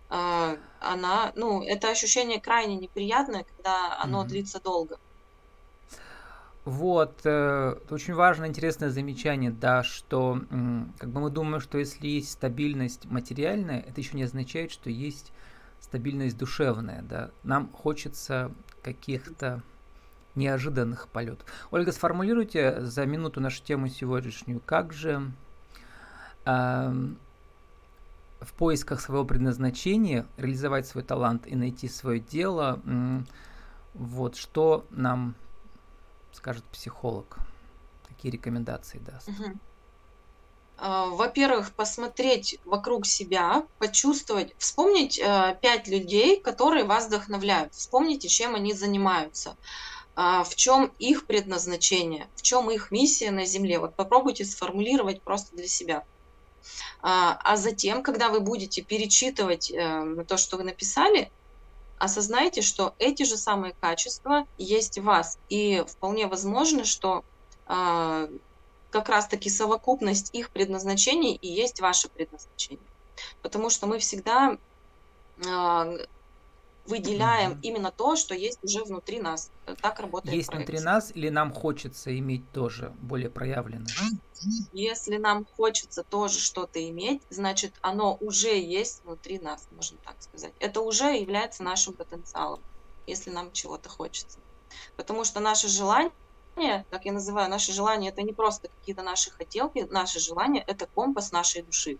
А, 0.08 0.56
она, 0.80 1.32
ну, 1.34 1.62
это 1.62 1.90
ощущение 1.90 2.40
крайне 2.40 2.76
неприятное, 2.76 3.44
когда 3.44 4.00
оно 4.00 4.24
mm 4.24 4.28
длится 4.28 4.60
долго. 4.60 4.98
Вот, 6.64 7.20
э, 7.22 7.78
очень 7.90 8.14
важное, 8.14 8.48
интересное 8.48 8.90
замечание, 8.90 9.52
да, 9.52 9.84
что 9.84 10.40
как 10.98 11.10
бы 11.10 11.20
мы 11.20 11.30
думаем, 11.30 11.60
что 11.60 11.78
если 11.78 12.08
есть 12.08 12.32
стабильность 12.32 13.04
материальная, 13.04 13.80
это 13.80 14.00
еще 14.00 14.16
не 14.16 14.24
означает, 14.24 14.72
что 14.72 14.90
есть 14.90 15.32
стабильность 15.80 16.36
душевная, 16.36 17.02
да. 17.02 17.30
Нам 17.44 17.70
хочется 17.70 18.50
каких-то 18.82 19.62
неожиданных 20.34 21.08
полетов. 21.08 21.48
Ольга, 21.70 21.92
сформулируйте 21.92 22.80
за 22.80 23.06
минуту 23.06 23.40
нашу 23.40 23.62
тему 23.62 23.88
сегодняшнюю. 23.88 24.60
Как 24.66 24.92
же 24.92 25.32
в 26.46 28.52
поисках 28.56 29.00
своего 29.00 29.24
предназначения 29.24 30.26
реализовать 30.36 30.86
свой 30.86 31.02
талант 31.02 31.46
и 31.46 31.56
найти 31.56 31.88
свое 31.88 32.20
дело, 32.20 32.80
вот 33.94 34.36
что 34.36 34.86
нам 34.90 35.34
скажет 36.32 36.62
психолог? 36.64 37.38
Какие 38.06 38.30
рекомендации 38.30 38.98
даст? 38.98 39.28
Угу. 39.28 39.58
Во-первых, 40.78 41.72
посмотреть 41.72 42.58
вокруг 42.64 43.06
себя, 43.06 43.66
почувствовать, 43.78 44.54
вспомнить 44.58 45.18
э, 45.18 45.58
пять 45.62 45.88
людей, 45.88 46.38
которые 46.38 46.84
вас 46.84 47.06
вдохновляют. 47.06 47.72
Вспомните, 47.72 48.28
чем 48.28 48.54
они 48.54 48.74
занимаются, 48.74 49.56
а, 50.14 50.44
в 50.44 50.54
чем 50.54 50.92
их 50.98 51.26
предназначение, 51.26 52.28
в 52.36 52.42
чем 52.42 52.70
их 52.70 52.90
миссия 52.90 53.30
на 53.30 53.46
Земле. 53.46 53.78
Вот 53.78 53.94
попробуйте 53.94 54.44
сформулировать 54.44 55.22
просто 55.22 55.56
для 55.56 55.66
себя. 55.66 56.04
А, 57.02 57.38
а 57.42 57.56
затем, 57.56 58.02
когда 58.02 58.28
вы 58.28 58.40
будете 58.40 58.82
перечитывать 58.82 59.70
э, 59.70 60.24
то, 60.26 60.36
что 60.36 60.56
вы 60.56 60.64
написали, 60.64 61.30
осознайте, 61.98 62.62
что 62.62 62.94
эти 62.98 63.22
же 63.22 63.36
самые 63.36 63.74
качества 63.80 64.46
есть 64.58 64.98
в 64.98 65.04
вас. 65.04 65.38
И 65.48 65.84
вполне 65.86 66.26
возможно, 66.26 66.84
что 66.84 67.24
э, 67.66 68.28
как 68.90 69.08
раз-таки 69.08 69.50
совокупность 69.50 70.34
их 70.34 70.50
предназначений 70.50 71.34
и 71.34 71.48
есть 71.48 71.80
ваше 71.80 72.08
предназначение. 72.08 72.86
Потому 73.42 73.70
что 73.70 73.86
мы 73.86 73.98
всегда 73.98 74.58
э, 75.38 76.06
выделяем 76.86 77.52
mm-hmm. 77.52 77.62
именно 77.62 77.90
то, 77.90 78.16
что 78.16 78.34
есть 78.34 78.62
уже 78.62 78.84
внутри 78.84 79.20
нас. 79.20 79.50
Так 79.82 80.00
работает 80.00 80.34
Есть 80.34 80.48
проект. 80.48 80.68
внутри 80.68 80.84
нас 80.84 81.10
или 81.14 81.28
нам 81.28 81.52
хочется 81.52 82.16
иметь 82.18 82.50
тоже 82.52 82.92
более 83.00 83.30
проявленное? 83.30 83.86
Если 84.72 85.16
нам 85.16 85.46
хочется 85.56 86.02
тоже 86.02 86.38
что-то 86.38 86.86
иметь, 86.88 87.22
значит, 87.30 87.74
оно 87.80 88.16
уже 88.20 88.58
есть 88.58 89.02
внутри 89.04 89.38
нас, 89.38 89.66
можно 89.72 89.98
так 90.04 90.16
сказать. 90.20 90.52
Это 90.60 90.80
уже 90.80 91.16
является 91.16 91.62
нашим 91.62 91.94
потенциалом, 91.94 92.60
если 93.06 93.30
нам 93.30 93.52
чего-то 93.52 93.88
хочется. 93.88 94.38
Потому 94.96 95.24
что 95.24 95.40
наше 95.40 95.68
желание, 95.68 96.12
как 96.90 97.04
я 97.04 97.12
называю, 97.12 97.50
наше 97.50 97.72
желание, 97.72 98.10
это 98.10 98.22
не 98.22 98.32
просто 98.32 98.68
какие-то 98.68 99.02
наши 99.02 99.30
хотелки, 99.30 99.86
наше 99.90 100.20
желание– 100.20 100.62
это 100.66 100.86
компас 100.86 101.32
нашей 101.32 101.62
души 101.62 101.98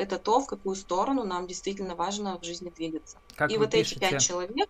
это 0.00 0.18
то, 0.18 0.40
в 0.40 0.46
какую 0.46 0.76
сторону 0.76 1.24
нам 1.24 1.46
действительно 1.46 1.94
важно 1.94 2.38
в 2.38 2.44
жизни 2.44 2.72
двигаться. 2.74 3.18
Как 3.36 3.50
и 3.50 3.58
вот 3.58 3.70
пишете, 3.70 4.06
эти 4.06 4.10
пять 4.10 4.22
человек 4.22 4.68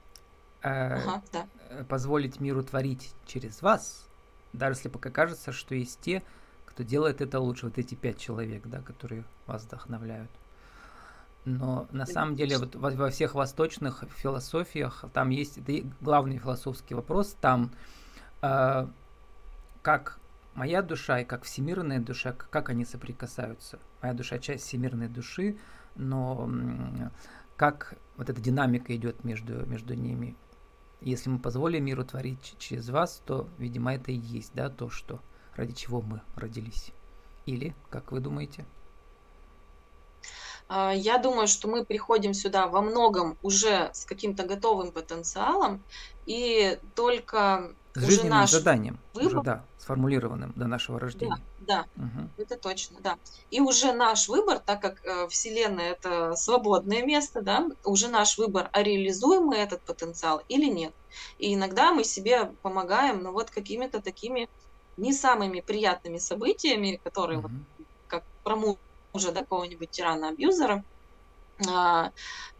э, 0.62 0.68
ага, 0.68 1.22
да. 1.32 1.46
Э, 1.70 1.84
позволить 1.84 2.40
миру 2.40 2.64
творить 2.64 3.12
через 3.26 3.62
вас, 3.62 4.08
даже 4.52 4.78
если 4.78 4.88
пока 4.88 5.10
кажется, 5.10 5.52
что 5.52 5.74
есть 5.74 6.00
те, 6.00 6.22
кто 6.66 6.82
делает 6.82 7.20
это 7.20 7.38
лучше, 7.38 7.66
вот 7.66 7.78
эти 7.78 7.94
пять 7.94 8.18
человек, 8.18 8.66
да, 8.66 8.80
которые 8.80 9.24
вас 9.46 9.62
вдохновляют. 9.62 10.30
Но 11.44 11.86
на 11.90 12.06
самом 12.06 12.34
деле 12.34 12.58
вот 12.58 12.74
во, 12.74 12.90
во 12.90 13.10
всех 13.10 13.34
восточных 13.34 14.04
философиях 14.16 15.04
там 15.14 15.30
есть 15.30 15.58
это 15.58 15.86
главный 16.00 16.38
философский 16.38 16.94
вопрос, 16.94 17.36
там 17.40 17.70
э, 18.42 18.86
как 19.82 20.18
моя 20.54 20.82
душа 20.82 21.20
и 21.20 21.24
как 21.24 21.44
всемирная 21.44 22.00
душа, 22.00 22.32
как 22.32 22.68
они 22.68 22.84
соприкасаются. 22.84 23.78
Моя 24.02 24.14
душа 24.14 24.38
часть 24.38 24.64
всемирной 24.64 25.08
души, 25.08 25.58
но 25.96 26.50
как 27.56 27.94
вот 28.16 28.30
эта 28.30 28.40
динамика 28.40 28.94
идет 28.96 29.24
между, 29.24 29.66
между 29.66 29.94
ними. 29.94 30.36
Если 31.00 31.30
мы 31.30 31.38
позволим 31.38 31.84
миру 31.84 32.04
творить 32.04 32.54
через 32.58 32.88
вас, 32.90 33.22
то, 33.24 33.48
видимо, 33.58 33.94
это 33.94 34.12
и 34.12 34.16
есть, 34.16 34.52
да, 34.54 34.68
то, 34.68 34.90
что 34.90 35.20
ради 35.56 35.72
чего 35.72 36.02
мы 36.02 36.20
родились. 36.36 36.92
Или, 37.46 37.74
как 37.88 38.12
вы 38.12 38.20
думаете? 38.20 38.66
А, 40.68 40.92
я 40.94 41.18
думаю, 41.18 41.48
что 41.48 41.68
мы 41.68 41.84
приходим 41.84 42.32
сюда 42.32 42.66
во 42.66 42.80
многом 42.80 43.36
уже 43.42 43.90
с 43.92 44.04
каким-то 44.04 44.44
готовым 44.44 44.92
потенциалом, 44.92 45.82
и 46.26 46.78
только 46.94 47.74
с 47.94 48.04
уже 48.04 48.24
наш 48.24 48.50
заданием, 48.50 48.98
выбор... 49.14 49.26
уже, 49.26 49.42
да, 49.42 49.64
сформулированным 49.78 50.52
до 50.54 50.66
нашего 50.66 51.00
рождения. 51.00 51.40
Да, 51.60 51.86
да 51.96 52.04
угу. 52.04 52.28
это 52.36 52.56
точно, 52.56 52.98
да. 53.00 53.18
И 53.50 53.60
уже 53.60 53.92
наш 53.92 54.28
выбор, 54.28 54.58
так 54.58 54.80
как 54.80 55.04
э, 55.04 55.28
Вселенная 55.28 55.92
это 55.92 56.36
свободное 56.36 57.04
место, 57.04 57.42
да, 57.42 57.68
уже 57.84 58.08
наш 58.08 58.38
выбор, 58.38 58.68
а 58.72 58.82
реализуем 58.82 59.44
мы 59.44 59.56
этот 59.56 59.80
потенциал 59.82 60.42
или 60.48 60.66
нет. 60.66 60.92
И 61.38 61.54
иногда 61.54 61.92
мы 61.92 62.04
себе 62.04 62.52
помогаем, 62.62 63.22
но 63.22 63.32
вот 63.32 63.50
какими-то 63.50 64.00
такими 64.00 64.48
не 64.96 65.12
самыми 65.12 65.60
приятными 65.60 66.18
событиями, 66.18 67.00
которые 67.02 67.40
угу. 67.40 67.48
вот, 67.48 67.86
как 68.06 68.24
про 68.44 68.56
мужа 68.56 69.32
да, 69.32 69.40
какого-нибудь 69.40 69.90
тирана-абьюзера, 69.90 70.84
а, 71.68 72.12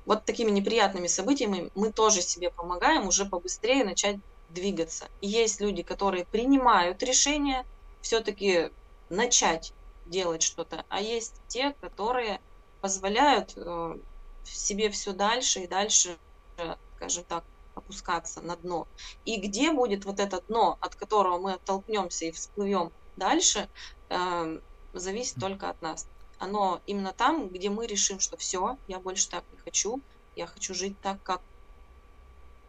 вот 0.04 0.24
такими 0.24 0.50
неприятными 0.50 1.06
событиями 1.06 1.70
мы 1.74 1.92
тоже 1.92 2.20
себе 2.20 2.50
помогаем 2.50 3.06
уже 3.06 3.24
побыстрее 3.24 3.84
начать 3.84 4.16
двигаться. 4.50 5.08
есть 5.20 5.60
люди, 5.60 5.82
которые 5.82 6.24
принимают 6.24 7.02
решение 7.02 7.64
все-таки 8.02 8.70
начать 9.08 9.72
делать 10.06 10.42
что-то, 10.42 10.84
а 10.88 11.00
есть 11.00 11.34
те, 11.48 11.72
которые 11.80 12.40
позволяют 12.80 13.52
э, 13.56 13.98
себе 14.44 14.90
все 14.90 15.12
дальше 15.12 15.60
и 15.60 15.66
дальше, 15.66 16.18
скажем 16.96 17.24
так, 17.24 17.44
опускаться 17.74 18.40
на 18.40 18.56
дно. 18.56 18.88
И 19.24 19.40
где 19.40 19.72
будет 19.72 20.04
вот 20.04 20.18
это 20.20 20.40
дно, 20.42 20.78
от 20.80 20.96
которого 20.96 21.38
мы 21.38 21.54
оттолкнемся 21.54 22.26
и 22.26 22.32
всплывем 22.32 22.92
дальше, 23.16 23.68
э, 24.08 24.60
зависит 24.92 25.36
только 25.38 25.70
от 25.70 25.80
нас. 25.82 26.08
Оно 26.38 26.80
именно 26.86 27.12
там, 27.12 27.48
где 27.48 27.70
мы 27.70 27.86
решим, 27.86 28.18
что 28.18 28.36
все, 28.36 28.78
я 28.88 28.98
больше 28.98 29.28
так 29.28 29.44
не 29.52 29.58
хочу, 29.58 30.00
я 30.36 30.46
хочу 30.46 30.74
жить 30.74 30.98
так, 31.00 31.22
как 31.22 31.40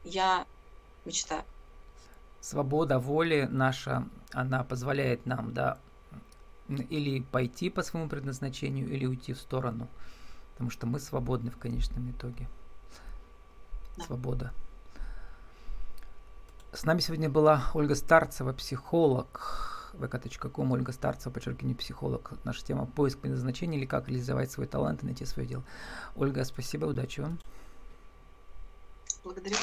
я 0.04 0.46
мечтаю 1.06 1.44
свобода 2.41 2.99
воли 2.99 3.47
наша, 3.49 4.06
она 4.34 4.63
позволяет 4.63 5.25
нам, 5.25 5.54
да, 5.54 5.77
или 6.67 7.21
пойти 7.21 7.69
по 7.69 7.84
своему 7.84 8.10
предназначению, 8.10 8.89
или 8.89 9.06
уйти 9.06 9.34
в 9.34 9.39
сторону. 9.39 9.88
Потому 10.54 10.69
что 10.69 10.88
мы 10.88 10.99
свободны 10.99 11.51
в 11.51 11.58
конечном 11.58 12.12
итоге. 12.12 12.49
Свобода. 14.06 14.51
С 16.73 16.86
нами 16.86 16.99
сегодня 16.99 17.30
была 17.30 17.63
Ольга 17.73 17.95
Старцева, 17.95 18.54
психолог. 18.54 19.91
vk.com, 19.93 20.71
Ольга 20.71 20.93
Старцева, 20.93 21.34
подчеркивание, 21.34 21.75
психолог. 21.75 22.32
Наша 22.45 22.63
тема 22.63 22.86
поиск 22.86 23.19
предназначения 23.19 23.77
или 23.77 23.86
как 23.86 24.08
реализовать 24.08 24.51
свой 24.51 24.67
талант 24.67 25.04
и 25.04 25.06
найти 25.06 25.25
свое 25.25 25.47
дело. 25.47 25.63
Ольга, 26.15 26.43
спасибо, 26.45 26.86
удачи 26.86 27.19
вам. 27.19 27.39
Благодарю. 29.23 29.56